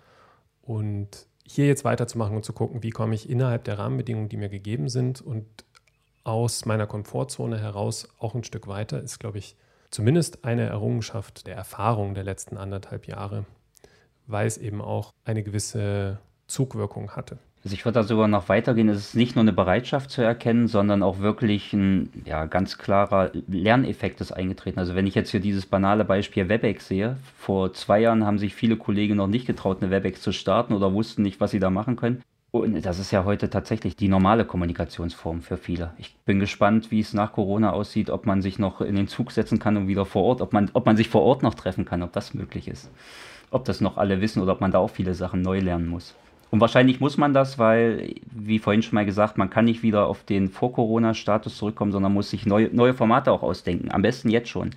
[0.61, 4.49] und hier jetzt weiterzumachen und zu gucken, wie komme ich innerhalb der Rahmenbedingungen, die mir
[4.49, 5.45] gegeben sind und
[6.23, 9.55] aus meiner Komfortzone heraus auch ein Stück weiter, ist, glaube ich,
[9.89, 13.45] zumindest eine Errungenschaft der Erfahrung der letzten anderthalb Jahre,
[14.27, 17.37] weil es eben auch eine gewisse Zugwirkung hatte.
[17.65, 18.89] Also ich würde da sogar noch weitergehen.
[18.89, 23.31] Es ist nicht nur eine Bereitschaft zu erkennen, sondern auch wirklich ein ja, ganz klarer
[23.47, 24.77] Lerneffekt ist eingetreten.
[24.77, 28.53] Also wenn ich jetzt hier dieses banale Beispiel WebEx sehe, vor zwei Jahren haben sich
[28.53, 31.71] viele Kollegen noch nicht getraut, eine WebEx zu starten oder wussten nicht, was sie da
[31.71, 32.21] machen können.
[32.55, 35.91] Und das ist ja heute tatsächlich die normale Kommunikationsform für viele.
[35.97, 39.33] Ich bin gespannt, wie es nach Corona aussieht, ob man sich noch in den Zug
[39.33, 41.83] setzen kann und wieder vor Ort, ob man, ob man sich vor Ort noch treffen
[41.83, 42.89] kann, ob das möglich ist.
[43.51, 46.15] Ob das noch alle wissen oder ob man da auch viele Sachen neu lernen muss.
[46.49, 50.07] Und wahrscheinlich muss man das, weil, wie vorhin schon mal gesagt, man kann nicht wieder
[50.07, 53.91] auf den Vor-Corona-Status zurückkommen, sondern muss sich neue, neue Formate auch ausdenken.
[53.91, 54.69] Am besten jetzt schon.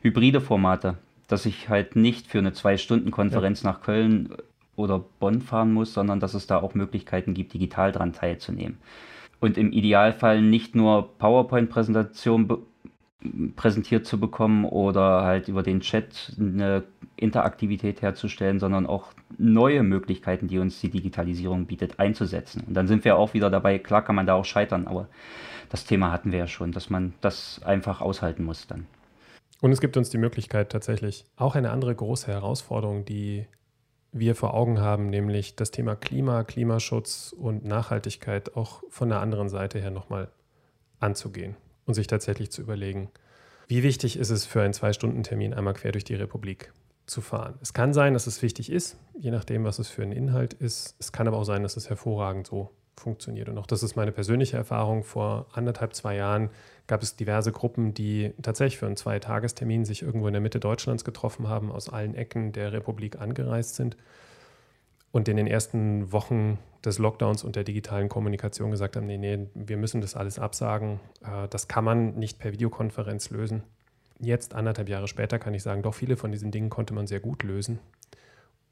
[0.00, 0.96] Hybride Formate,
[1.28, 3.72] dass ich halt nicht für eine Zwei-Stunden-Konferenz ja.
[3.72, 4.34] nach Köln
[4.80, 8.78] oder Bonn fahren muss, sondern dass es da auch Möglichkeiten gibt, digital dran teilzunehmen.
[9.40, 12.48] Und im Idealfall nicht nur PowerPoint-Präsentationen
[13.56, 16.84] präsentiert zu bekommen oder halt über den Chat eine
[17.16, 22.64] Interaktivität herzustellen, sondern auch neue Möglichkeiten, die uns die Digitalisierung bietet, einzusetzen.
[22.66, 25.08] Und dann sind wir auch wieder dabei, klar kann man da auch scheitern, aber
[25.68, 28.86] das Thema hatten wir ja schon, dass man das einfach aushalten muss dann.
[29.60, 33.46] Und es gibt uns die Möglichkeit tatsächlich auch eine andere große Herausforderung, die
[34.12, 39.48] wir vor Augen haben, nämlich das Thema Klima, Klimaschutz und Nachhaltigkeit auch von der anderen
[39.48, 40.28] Seite her nochmal
[40.98, 43.10] anzugehen und sich tatsächlich zu überlegen,
[43.68, 46.72] wie wichtig ist es für einen Zwei-Stunden-Termin einmal quer durch die Republik
[47.06, 47.58] zu fahren.
[47.60, 50.96] Es kann sein, dass es wichtig ist, je nachdem, was es für ein Inhalt ist.
[50.98, 52.70] Es kann aber auch sein, dass es hervorragend so
[53.00, 53.48] funktioniert.
[53.48, 55.02] Und auch das ist meine persönliche Erfahrung.
[55.02, 56.50] Vor anderthalb, zwei Jahren
[56.86, 61.04] gab es diverse Gruppen, die tatsächlich für einen Zweitagestermin sich irgendwo in der Mitte Deutschlands
[61.04, 63.96] getroffen haben, aus allen Ecken der Republik angereist sind
[65.12, 69.46] und in den ersten Wochen des Lockdowns und der digitalen Kommunikation gesagt haben, nee, nee,
[69.54, 71.00] wir müssen das alles absagen.
[71.22, 73.62] Äh, das kann man nicht per Videokonferenz lösen.
[74.18, 77.20] Jetzt, anderthalb Jahre später, kann ich sagen, doch viele von diesen Dingen konnte man sehr
[77.20, 77.78] gut lösen.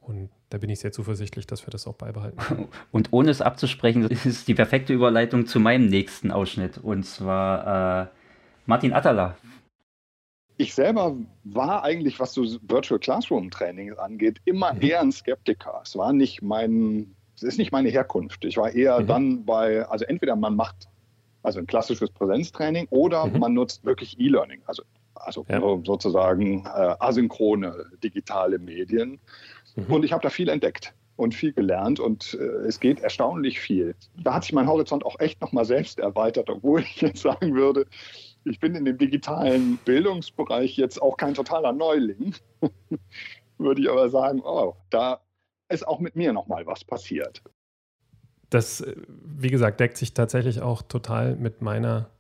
[0.09, 2.68] Und da bin ich sehr zuversichtlich, dass wir das auch beibehalten.
[2.90, 6.79] Und ohne es abzusprechen, ist die perfekte Überleitung zu meinem nächsten Ausschnitt.
[6.79, 8.07] Und zwar äh,
[8.66, 9.37] Martin Attala
[10.59, 14.83] ich selber war eigentlich, was so Virtual Classroom Training angeht, immer mhm.
[14.83, 15.81] eher ein Skeptiker.
[15.85, 18.44] Es war nicht mein, es ist nicht meine Herkunft.
[18.44, 19.07] Ich war eher mhm.
[19.07, 20.88] dann bei, also entweder man macht
[21.44, 23.38] also ein klassisches Präsenztraining, oder mhm.
[23.38, 24.83] man nutzt wirklich E-Learning, also,
[25.14, 25.61] also ja.
[25.85, 29.21] sozusagen äh, asynchrone digitale Medien.
[29.87, 29.95] Mhm.
[29.95, 33.95] Und ich habe da viel entdeckt und viel gelernt und äh, es geht erstaunlich viel.
[34.17, 37.87] Da hat sich mein Horizont auch echt nochmal selbst erweitert, obwohl ich jetzt sagen würde,
[38.45, 42.35] ich bin in dem digitalen Bildungsbereich jetzt auch kein totaler Neuling.
[43.59, 45.21] würde ich aber sagen, oh, da
[45.69, 47.43] ist auch mit mir nochmal was passiert.
[48.51, 52.11] Das, äh, wie gesagt, deckt sich tatsächlich auch total mit meiner,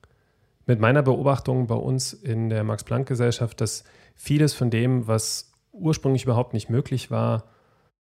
[0.66, 5.47] mit meiner Beobachtung bei uns in der Max-Planck-Gesellschaft, dass vieles von dem, was
[5.78, 7.44] ursprünglich überhaupt nicht möglich war,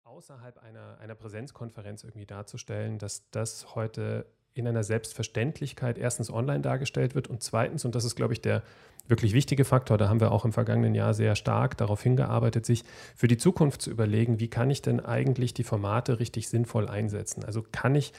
[0.03, 7.13] außerhalb einer, einer Präsenzkonferenz irgendwie darzustellen, dass das heute in einer Selbstverständlichkeit erstens online dargestellt
[7.13, 8.63] wird und zweitens, und das ist, glaube ich, der
[9.07, 12.85] wirklich wichtige Faktor, da haben wir auch im vergangenen Jahr sehr stark darauf hingearbeitet, sich
[13.15, 17.43] für die Zukunft zu überlegen, wie kann ich denn eigentlich die Formate richtig sinnvoll einsetzen?
[17.43, 18.13] Also kann ich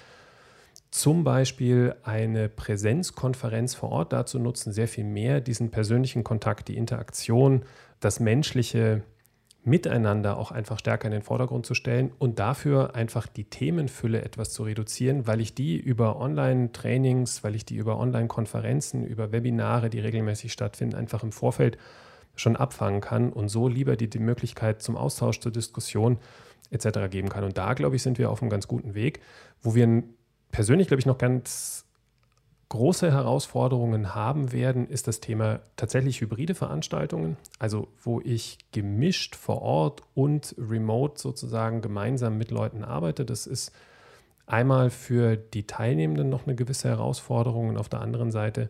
[0.90, 6.77] zum Beispiel eine Präsenzkonferenz vor Ort dazu nutzen, sehr viel mehr diesen persönlichen Kontakt, die
[6.77, 7.64] Interaktion,
[7.99, 9.03] das menschliche
[9.66, 14.52] Miteinander auch einfach stärker in den Vordergrund zu stellen und dafür einfach die Themenfülle etwas
[14.52, 19.98] zu reduzieren, weil ich die über Online-Trainings, weil ich die über Online-Konferenzen, über Webinare, die
[19.98, 21.79] regelmäßig stattfinden, einfach im Vorfeld
[22.37, 26.18] schon abfangen kann und so lieber die, die Möglichkeit zum Austausch, zur Diskussion
[26.70, 27.11] etc.
[27.11, 27.42] geben kann.
[27.42, 29.18] Und da, glaube ich, sind wir auf einem ganz guten Weg,
[29.62, 30.05] wo wir
[30.52, 31.86] persönlich, glaube ich, noch ganz
[32.68, 39.62] große Herausforderungen haben werden, ist das Thema tatsächlich hybride Veranstaltungen, also wo ich gemischt vor
[39.62, 43.24] Ort und remote sozusagen gemeinsam mit Leuten arbeite.
[43.24, 43.72] Das ist
[44.46, 48.68] einmal für die Teilnehmenden noch eine gewisse Herausforderung und auf der anderen Seite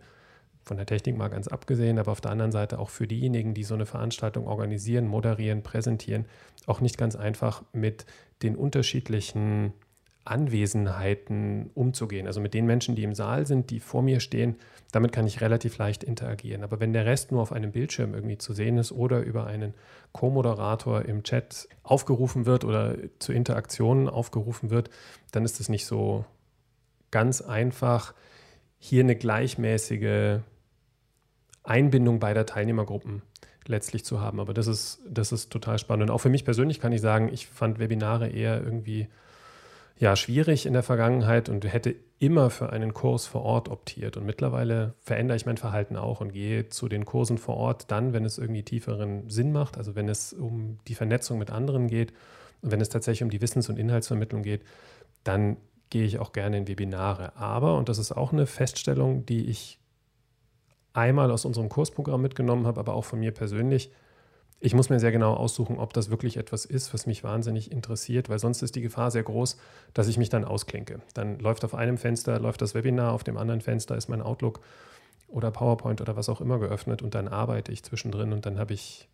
[0.62, 3.62] von der Technik mal ganz abgesehen, aber auf der anderen Seite auch für diejenigen, die
[3.62, 6.26] so eine Veranstaltung organisieren, moderieren, präsentieren,
[6.66, 8.04] auch nicht ganz einfach mit
[8.42, 9.72] den unterschiedlichen
[10.26, 12.26] Anwesenheiten umzugehen.
[12.26, 14.56] Also mit den Menschen, die im Saal sind, die vor mir stehen,
[14.92, 16.62] damit kann ich relativ leicht interagieren.
[16.62, 19.74] Aber wenn der Rest nur auf einem Bildschirm irgendwie zu sehen ist oder über einen
[20.12, 24.90] Co-Moderator im Chat aufgerufen wird oder zu Interaktionen aufgerufen wird,
[25.32, 26.24] dann ist es nicht so
[27.10, 28.14] ganz einfach,
[28.78, 30.40] hier eine gleichmäßige
[31.62, 33.22] Einbindung beider Teilnehmergruppen
[33.66, 34.40] letztlich zu haben.
[34.40, 36.10] Aber das ist, das ist total spannend.
[36.10, 39.08] Und auch für mich persönlich kann ich sagen, ich fand Webinare eher irgendwie
[39.98, 44.16] ja, schwierig in der Vergangenheit und hätte immer für einen Kurs vor Ort optiert.
[44.16, 48.12] Und mittlerweile verändere ich mein Verhalten auch und gehe zu den Kursen vor Ort dann,
[48.12, 52.12] wenn es irgendwie tieferen Sinn macht, also wenn es um die Vernetzung mit anderen geht
[52.62, 54.62] und wenn es tatsächlich um die Wissens- und Inhaltsvermittlung geht,
[55.24, 55.56] dann
[55.88, 57.36] gehe ich auch gerne in Webinare.
[57.36, 59.78] Aber, und das ist auch eine Feststellung, die ich
[60.92, 63.90] einmal aus unserem Kursprogramm mitgenommen habe, aber auch von mir persönlich,
[64.66, 68.28] ich muss mir sehr genau aussuchen, ob das wirklich etwas ist, was mich wahnsinnig interessiert,
[68.28, 69.58] weil sonst ist die Gefahr sehr groß,
[69.94, 70.98] dass ich mich dann ausklinke.
[71.14, 74.58] Dann läuft auf einem Fenster, läuft das Webinar, auf dem anderen Fenster ist mein Outlook
[75.28, 78.74] oder PowerPoint oder was auch immer geöffnet und dann arbeite ich zwischendrin und dann habe
[78.74, 79.06] ich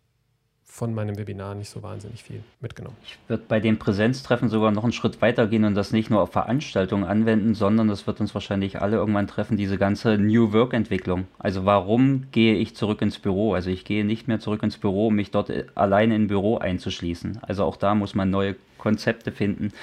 [0.73, 2.97] von meinem Webinar nicht so wahnsinnig viel mitgenommen.
[3.05, 6.19] Ich würde bei den Präsenztreffen sogar noch einen Schritt weiter gehen und das nicht nur
[6.19, 11.27] auf Veranstaltungen anwenden, sondern das wird uns wahrscheinlich alle irgendwann treffen, diese ganze New Work-Entwicklung.
[11.37, 13.53] Also warum gehe ich zurück ins Büro?
[13.53, 17.37] Also ich gehe nicht mehr zurück ins Büro, um mich dort alleine im Büro einzuschließen.
[17.43, 19.73] Also auch da muss man neue Konzepte finden.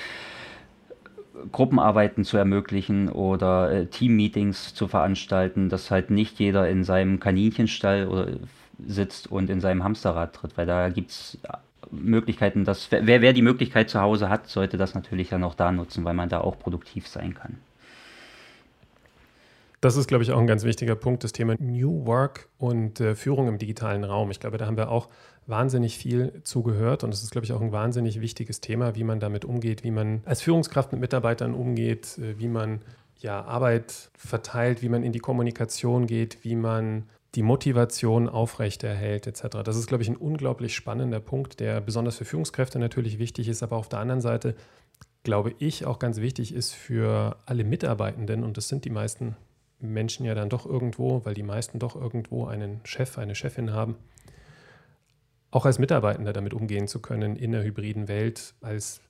[1.52, 8.08] Gruppenarbeiten zu ermöglichen oder äh, Team-Meetings zu veranstalten, dass halt nicht jeder in seinem Kaninchenstall
[8.08, 8.26] oder
[8.86, 11.38] sitzt und in seinem Hamsterrad tritt, weil da gibt es
[11.90, 15.72] Möglichkeiten, dass wer, wer die Möglichkeit zu Hause hat, sollte das natürlich dann auch da
[15.72, 17.58] nutzen, weil man da auch produktiv sein kann.
[19.80, 23.14] Das ist, glaube ich, auch ein ganz wichtiger Punkt, das Thema New Work und äh,
[23.14, 24.30] Führung im digitalen Raum.
[24.30, 25.08] Ich glaube, da haben wir auch
[25.46, 29.20] wahnsinnig viel zugehört und es ist, glaube ich, auch ein wahnsinnig wichtiges Thema, wie man
[29.20, 32.82] damit umgeht, wie man als Führungskraft mit Mitarbeitern umgeht, äh, wie man
[33.20, 39.58] ja, Arbeit verteilt, wie man in die Kommunikation geht, wie man die Motivation aufrechterhält etc.
[39.64, 43.62] Das ist, glaube ich, ein unglaublich spannender Punkt, der besonders für Führungskräfte natürlich wichtig ist,
[43.62, 44.56] aber auf der anderen Seite,
[45.22, 49.36] glaube ich, auch ganz wichtig ist für alle Mitarbeitenden und das sind die meisten
[49.78, 53.96] Menschen ja dann doch irgendwo, weil die meisten doch irgendwo einen Chef, eine Chefin haben,
[55.50, 59.00] auch als Mitarbeitender damit umgehen zu können in der hybriden Welt, als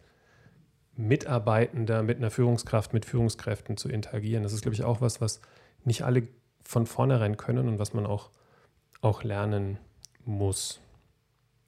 [0.96, 4.42] Mitarbeitender mit einer Führungskraft, mit Führungskräften zu interagieren.
[4.42, 5.40] Das ist, glaube ich, auch was, was
[5.84, 6.28] nicht alle
[6.62, 8.30] von vornherein können und was man auch,
[9.00, 9.78] auch lernen
[10.24, 10.80] muss.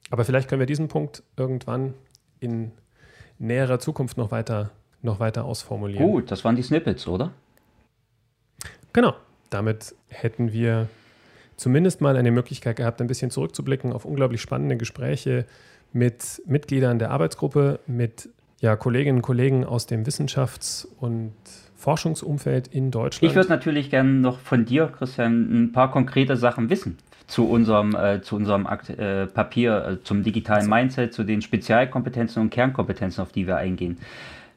[0.09, 1.93] Aber vielleicht können wir diesen Punkt irgendwann
[2.39, 2.71] in
[3.39, 6.05] näherer Zukunft noch weiter, noch weiter ausformulieren.
[6.05, 7.31] Gut, das waren die Snippets, oder?
[8.93, 9.15] Genau.
[9.49, 10.87] Damit hätten wir
[11.57, 15.45] zumindest mal eine Möglichkeit gehabt, ein bisschen zurückzublicken auf unglaublich spannende Gespräche
[15.91, 18.29] mit Mitgliedern der Arbeitsgruppe, mit
[18.63, 21.33] ja, Kolleginnen und Kollegen aus dem Wissenschafts- und
[21.75, 23.29] Forschungsumfeld in Deutschland.
[23.29, 26.97] Ich würde natürlich gerne noch von dir, Christian, ein paar konkrete Sachen wissen
[27.27, 32.41] zu unserem, äh, zu unserem Akt, äh, Papier, äh, zum digitalen Mindset, zu den Spezialkompetenzen
[32.41, 33.97] und Kernkompetenzen, auf die wir eingehen.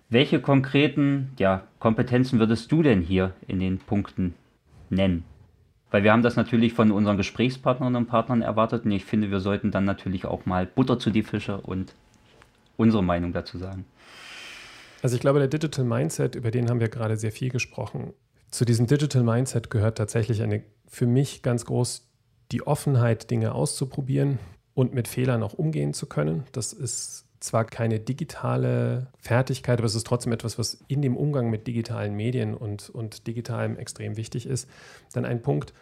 [0.08, 4.34] Welche konkreten ja, Kompetenzen würdest du denn hier in den Punkten
[4.88, 5.24] nennen?
[5.90, 9.40] Weil wir haben das natürlich von unseren Gesprächspartnerinnen und Partnern erwartet und ich finde, wir
[9.40, 11.92] sollten dann natürlich auch mal Butter zu die Fische und
[12.76, 13.84] unsere Meinung dazu sagen.
[15.02, 18.12] Also ich glaube, der Digital Mindset, über den haben wir gerade sehr viel gesprochen.
[18.50, 22.08] Zu diesem Digital Mindset gehört tatsächlich eine für mich ganz groß
[22.52, 24.38] die Offenheit, Dinge auszuprobieren
[24.74, 26.44] und mit Fehlern auch umgehen zu können.
[26.52, 31.50] Das ist zwar keine digitale Fertigkeit, aber es ist trotzdem etwas, was in dem Umgang
[31.50, 34.68] mit digitalen Medien und, und digitalem extrem wichtig ist.
[35.12, 35.72] Dann ein Punkt,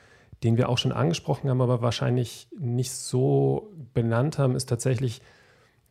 [0.42, 5.20] den wir auch schon angesprochen haben, aber wahrscheinlich nicht so benannt haben, ist tatsächlich,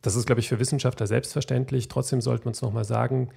[0.04, 1.88] das ist, glaube ich, für Wissenschaftler selbstverständlich.
[1.88, 3.30] Trotzdem sollte man es nochmal sagen,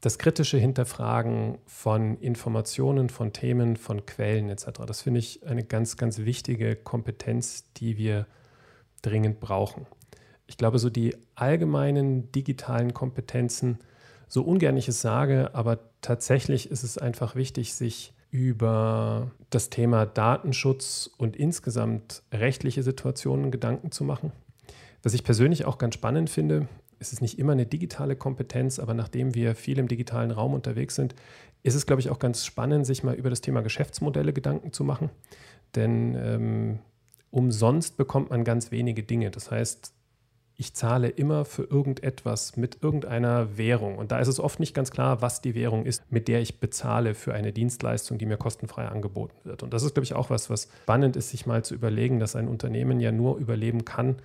[0.00, 4.80] das kritische Hinterfragen von Informationen, von Themen, von Quellen etc.
[4.86, 8.26] Das finde ich eine ganz, ganz wichtige Kompetenz, die wir
[9.02, 9.86] dringend brauchen
[10.46, 13.78] ich glaube, so die allgemeinen digitalen Kompetenzen,
[14.28, 20.04] so ungern ich es sage, aber tatsächlich ist es einfach wichtig, sich über das Thema
[20.04, 24.32] Datenschutz und insgesamt rechtliche Situationen Gedanken zu machen.
[25.06, 26.66] Was ich persönlich auch ganz spannend finde,
[26.98, 30.96] ist es nicht immer eine digitale Kompetenz, aber nachdem wir viel im digitalen Raum unterwegs
[30.96, 31.14] sind,
[31.62, 34.82] ist es, glaube ich, auch ganz spannend, sich mal über das Thema Geschäftsmodelle Gedanken zu
[34.82, 35.10] machen.
[35.76, 36.78] Denn ähm,
[37.30, 39.30] umsonst bekommt man ganz wenige Dinge.
[39.30, 39.92] Das heißt,
[40.56, 43.98] ich zahle immer für irgendetwas mit irgendeiner Währung.
[43.98, 46.58] Und da ist es oft nicht ganz klar, was die Währung ist, mit der ich
[46.58, 49.62] bezahle für eine Dienstleistung, die mir kostenfrei angeboten wird.
[49.62, 52.34] Und das ist, glaube ich, auch was, was spannend ist, sich mal zu überlegen, dass
[52.34, 54.16] ein Unternehmen ja nur überleben kann,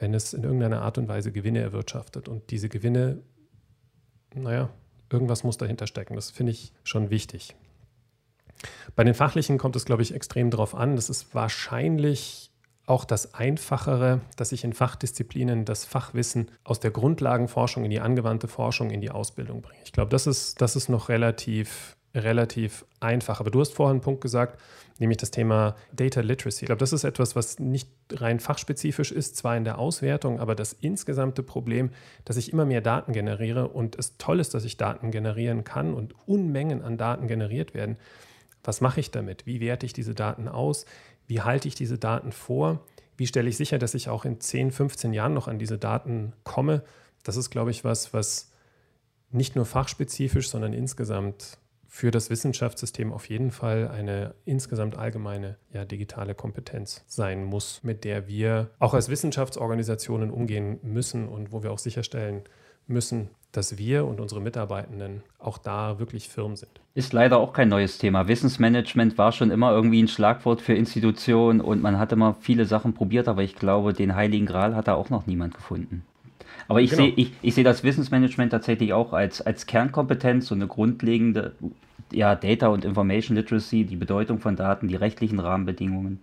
[0.00, 2.28] wenn es in irgendeiner Art und Weise Gewinne erwirtschaftet.
[2.28, 3.22] Und diese Gewinne,
[4.34, 4.70] naja,
[5.10, 6.14] irgendwas muss dahinter stecken.
[6.14, 7.54] Das finde ich schon wichtig.
[8.96, 10.96] Bei den fachlichen kommt es, glaube ich, extrem darauf an.
[10.96, 12.50] Das ist wahrscheinlich
[12.86, 18.48] auch das Einfachere, dass ich in Fachdisziplinen das Fachwissen aus der Grundlagenforschung in die angewandte
[18.48, 19.80] Forschung, in die Ausbildung bringe.
[19.84, 23.40] Ich glaube, das ist, das ist noch relativ, relativ einfach.
[23.40, 24.60] Aber du hast vorhin einen Punkt gesagt,
[24.98, 26.64] nämlich das Thema Data Literacy.
[26.64, 30.54] Ich glaube, das ist etwas, was nicht rein fachspezifisch ist, zwar in der Auswertung, aber
[30.54, 31.90] das insgesamte Problem,
[32.24, 35.94] dass ich immer mehr Daten generiere und es toll ist, dass ich Daten generieren kann
[35.94, 37.96] und Unmengen an Daten generiert werden.
[38.62, 39.46] Was mache ich damit?
[39.46, 40.84] Wie werte ich diese Daten aus?
[41.26, 42.84] Wie halte ich diese Daten vor?
[43.16, 46.32] Wie stelle ich sicher, dass ich auch in 10, 15 Jahren noch an diese Daten
[46.42, 46.82] komme?
[47.22, 48.50] Das ist, glaube ich, was, was
[49.30, 51.58] nicht nur fachspezifisch, sondern insgesamt
[51.92, 58.04] für das Wissenschaftssystem auf jeden Fall eine insgesamt allgemeine ja, digitale Kompetenz sein muss, mit
[58.04, 62.42] der wir auch als Wissenschaftsorganisationen umgehen müssen und wo wir auch sicherstellen
[62.86, 66.80] müssen, dass wir und unsere Mitarbeitenden auch da wirklich firm sind.
[66.94, 68.28] Ist leider auch kein neues Thema.
[68.28, 72.94] Wissensmanagement war schon immer irgendwie ein Schlagwort für Institutionen und man hat immer viele Sachen
[72.94, 76.04] probiert, aber ich glaube, den Heiligen Gral hat da auch noch niemand gefunden.
[76.70, 77.02] Aber ich genau.
[77.02, 81.52] sehe ich, ich seh das Wissensmanagement tatsächlich auch als, als Kernkompetenz, so eine grundlegende
[82.12, 86.20] ja, Data und Information Literacy, die Bedeutung von Daten, die rechtlichen Rahmenbedingungen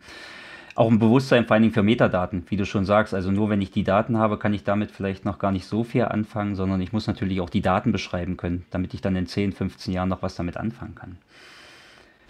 [0.77, 3.15] auch ein Bewusstsein vor allen Dingen für Metadaten, wie du schon sagst.
[3.15, 5.83] Also nur wenn ich die Daten habe, kann ich damit vielleicht noch gar nicht so
[5.83, 9.25] viel anfangen, sondern ich muss natürlich auch die Daten beschreiben können, damit ich dann in
[9.25, 11.17] 10, 15 Jahren noch was damit anfangen kann.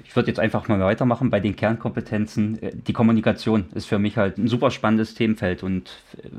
[0.05, 2.63] Ich würde jetzt einfach mal weitermachen bei den Kernkompetenzen.
[2.63, 5.89] Äh, die Kommunikation ist für mich halt ein super spannendes Themenfeld und
[6.23, 6.29] äh,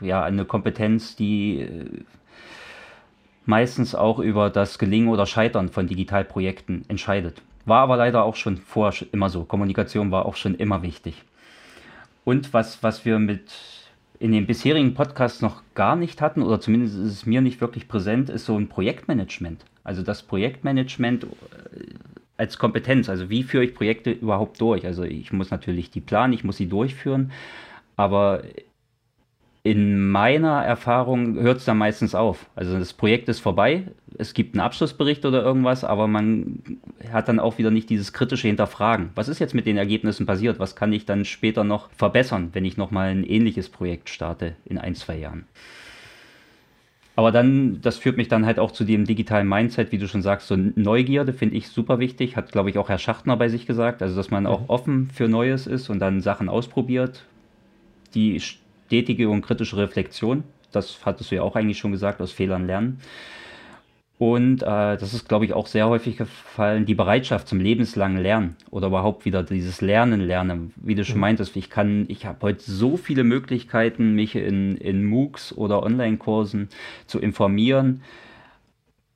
[0.00, 1.86] ja, eine Kompetenz, die äh,
[3.46, 7.42] meistens auch über das Gelingen oder Scheitern von Digitalprojekten entscheidet.
[7.66, 9.44] War aber leider auch schon vorher immer so.
[9.44, 11.24] Kommunikation war auch schon immer wichtig.
[12.24, 13.52] Und was, was wir mit
[14.18, 17.88] in den bisherigen Podcasts noch gar nicht hatten, oder zumindest ist es mir nicht wirklich
[17.88, 19.64] präsent, ist so ein Projektmanagement.
[19.82, 21.26] Also das Projektmanagement äh,
[22.36, 23.08] als Kompetenz.
[23.08, 24.86] Also wie führe ich Projekte überhaupt durch?
[24.86, 27.32] Also ich muss natürlich die planen, ich muss sie durchführen,
[27.96, 28.42] aber
[29.64, 32.50] in meiner Erfahrung hört es dann meistens auf.
[32.54, 33.84] Also das Projekt ist vorbei,
[34.18, 36.62] es gibt einen Abschlussbericht oder irgendwas, aber man
[37.10, 39.08] hat dann auch wieder nicht dieses kritische Hinterfragen.
[39.14, 40.58] Was ist jetzt mit den Ergebnissen passiert?
[40.58, 44.76] Was kann ich dann später noch verbessern, wenn ich nochmal ein ähnliches Projekt starte in
[44.76, 45.46] ein, zwei Jahren?
[47.16, 50.20] Aber dann, das führt mich dann halt auch zu dem digitalen Mindset, wie du schon
[50.20, 53.64] sagst, so Neugierde finde ich super wichtig, hat glaube ich auch Herr Schachtner bei sich
[53.64, 54.66] gesagt, also dass man auch mhm.
[54.68, 57.24] offen für Neues ist und dann Sachen ausprobiert,
[58.14, 58.40] die
[58.94, 60.44] stetige und kritische Reflexion.
[60.70, 63.00] Das hattest du ja auch eigentlich schon gesagt, aus Fehlern lernen.
[64.18, 68.56] Und äh, das ist, glaube ich, auch sehr häufig gefallen, die Bereitschaft zum lebenslangen Lernen
[68.70, 70.72] oder überhaupt wieder dieses Lernen, Lernen.
[70.76, 71.22] Wie du schon mhm.
[71.22, 76.68] meintest, ich kann, ich habe heute so viele Möglichkeiten, mich in, in MOOCs oder Online-Kursen
[77.08, 78.02] zu informieren.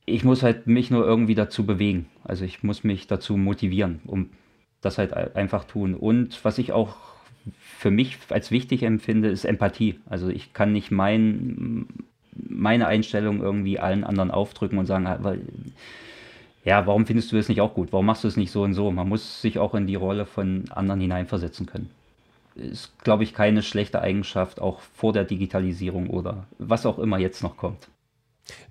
[0.04, 2.06] Ich muss halt mich nur irgendwie dazu bewegen.
[2.24, 4.30] Also ich muss mich dazu motivieren, um
[4.80, 5.94] das halt einfach tun.
[5.94, 6.96] Und was ich auch
[7.58, 10.00] für mich als wichtig empfinde, ist Empathie.
[10.08, 11.86] Also ich kann nicht mein,
[12.34, 15.36] meine Einstellung irgendwie allen anderen aufdrücken und sagen, ah,
[16.64, 17.92] ja, warum findest du das nicht auch gut?
[17.92, 18.90] Warum machst du es nicht so und so?
[18.90, 21.90] Man muss sich auch in die Rolle von anderen hineinversetzen können.
[22.54, 27.42] Ist, glaube ich, keine schlechte Eigenschaft, auch vor der Digitalisierung oder was auch immer jetzt
[27.42, 27.88] noch kommt.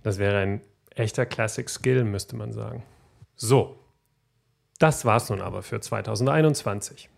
[0.04, 0.62] Das wäre ein
[0.94, 2.84] echter Classic Skill, müsste man sagen.
[3.36, 3.78] So,
[4.80, 7.10] das war's nun aber für 2021.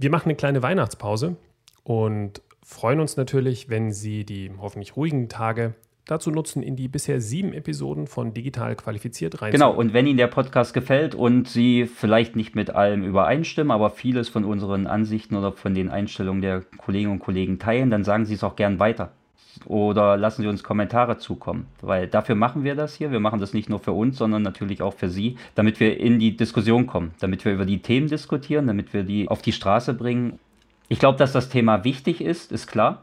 [0.00, 1.34] Wir machen eine kleine Weihnachtspause
[1.82, 5.74] und freuen uns natürlich, wenn Sie die hoffentlich ruhigen Tage
[6.06, 9.50] dazu nutzen, in die bisher sieben Episoden von Digital Qualifiziert rein.
[9.50, 13.90] Genau, und wenn Ihnen der Podcast gefällt und Sie vielleicht nicht mit allem übereinstimmen, aber
[13.90, 18.24] vieles von unseren Ansichten oder von den Einstellungen der Kolleginnen und Kollegen teilen, dann sagen
[18.24, 19.10] Sie es auch gern weiter.
[19.66, 23.10] Oder lassen Sie uns Kommentare zukommen, weil dafür machen wir das hier.
[23.10, 26.18] Wir machen das nicht nur für uns, sondern natürlich auch für Sie, damit wir in
[26.18, 29.94] die Diskussion kommen, damit wir über die Themen diskutieren, damit wir die auf die Straße
[29.94, 30.38] bringen
[30.88, 33.02] ich glaube, dass das Thema wichtig ist, ist klar.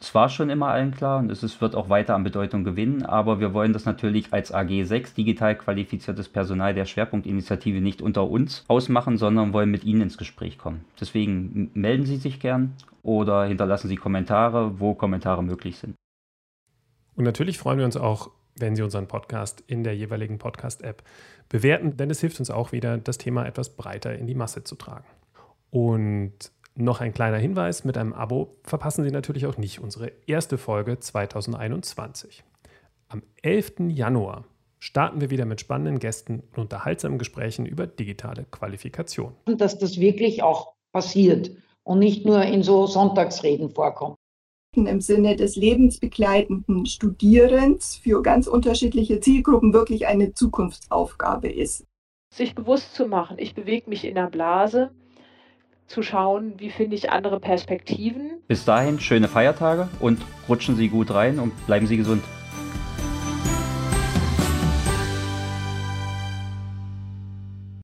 [0.00, 3.40] Es war schon immer allen klar und es wird auch weiter an Bedeutung gewinnen, aber
[3.40, 9.16] wir wollen das natürlich als AG6 digital qualifiziertes Personal der Schwerpunktinitiative nicht unter uns ausmachen,
[9.16, 10.84] sondern wollen mit Ihnen ins Gespräch kommen.
[11.00, 15.94] Deswegen melden Sie sich gern oder hinterlassen Sie Kommentare, wo Kommentare möglich sind.
[17.16, 21.02] Und natürlich freuen wir uns auch, wenn Sie unseren Podcast in der jeweiligen Podcast-App
[21.48, 24.76] bewerten, denn es hilft uns auch wieder, das Thema etwas breiter in die Masse zu
[24.76, 25.06] tragen.
[25.70, 30.58] Und noch ein kleiner Hinweis, mit einem Abo verpassen Sie natürlich auch nicht unsere erste
[30.58, 32.42] Folge 2021.
[33.08, 33.74] Am 11.
[33.90, 34.44] Januar
[34.80, 39.34] starten wir wieder mit spannenden Gästen und unterhaltsamen Gesprächen über digitale Qualifikation.
[39.46, 41.52] Dass das wirklich auch passiert
[41.84, 44.16] und nicht nur in so Sonntagsreden vorkommt.
[44.74, 51.84] Im Sinne des lebensbegleitenden Studierens für ganz unterschiedliche Zielgruppen wirklich eine Zukunftsaufgabe ist.
[52.34, 54.90] Sich bewusst zu machen, ich bewege mich in der Blase
[55.86, 58.42] zu schauen, wie finde ich andere Perspektiven.
[58.48, 62.22] Bis dahin schöne Feiertage und rutschen Sie gut rein und bleiben Sie gesund.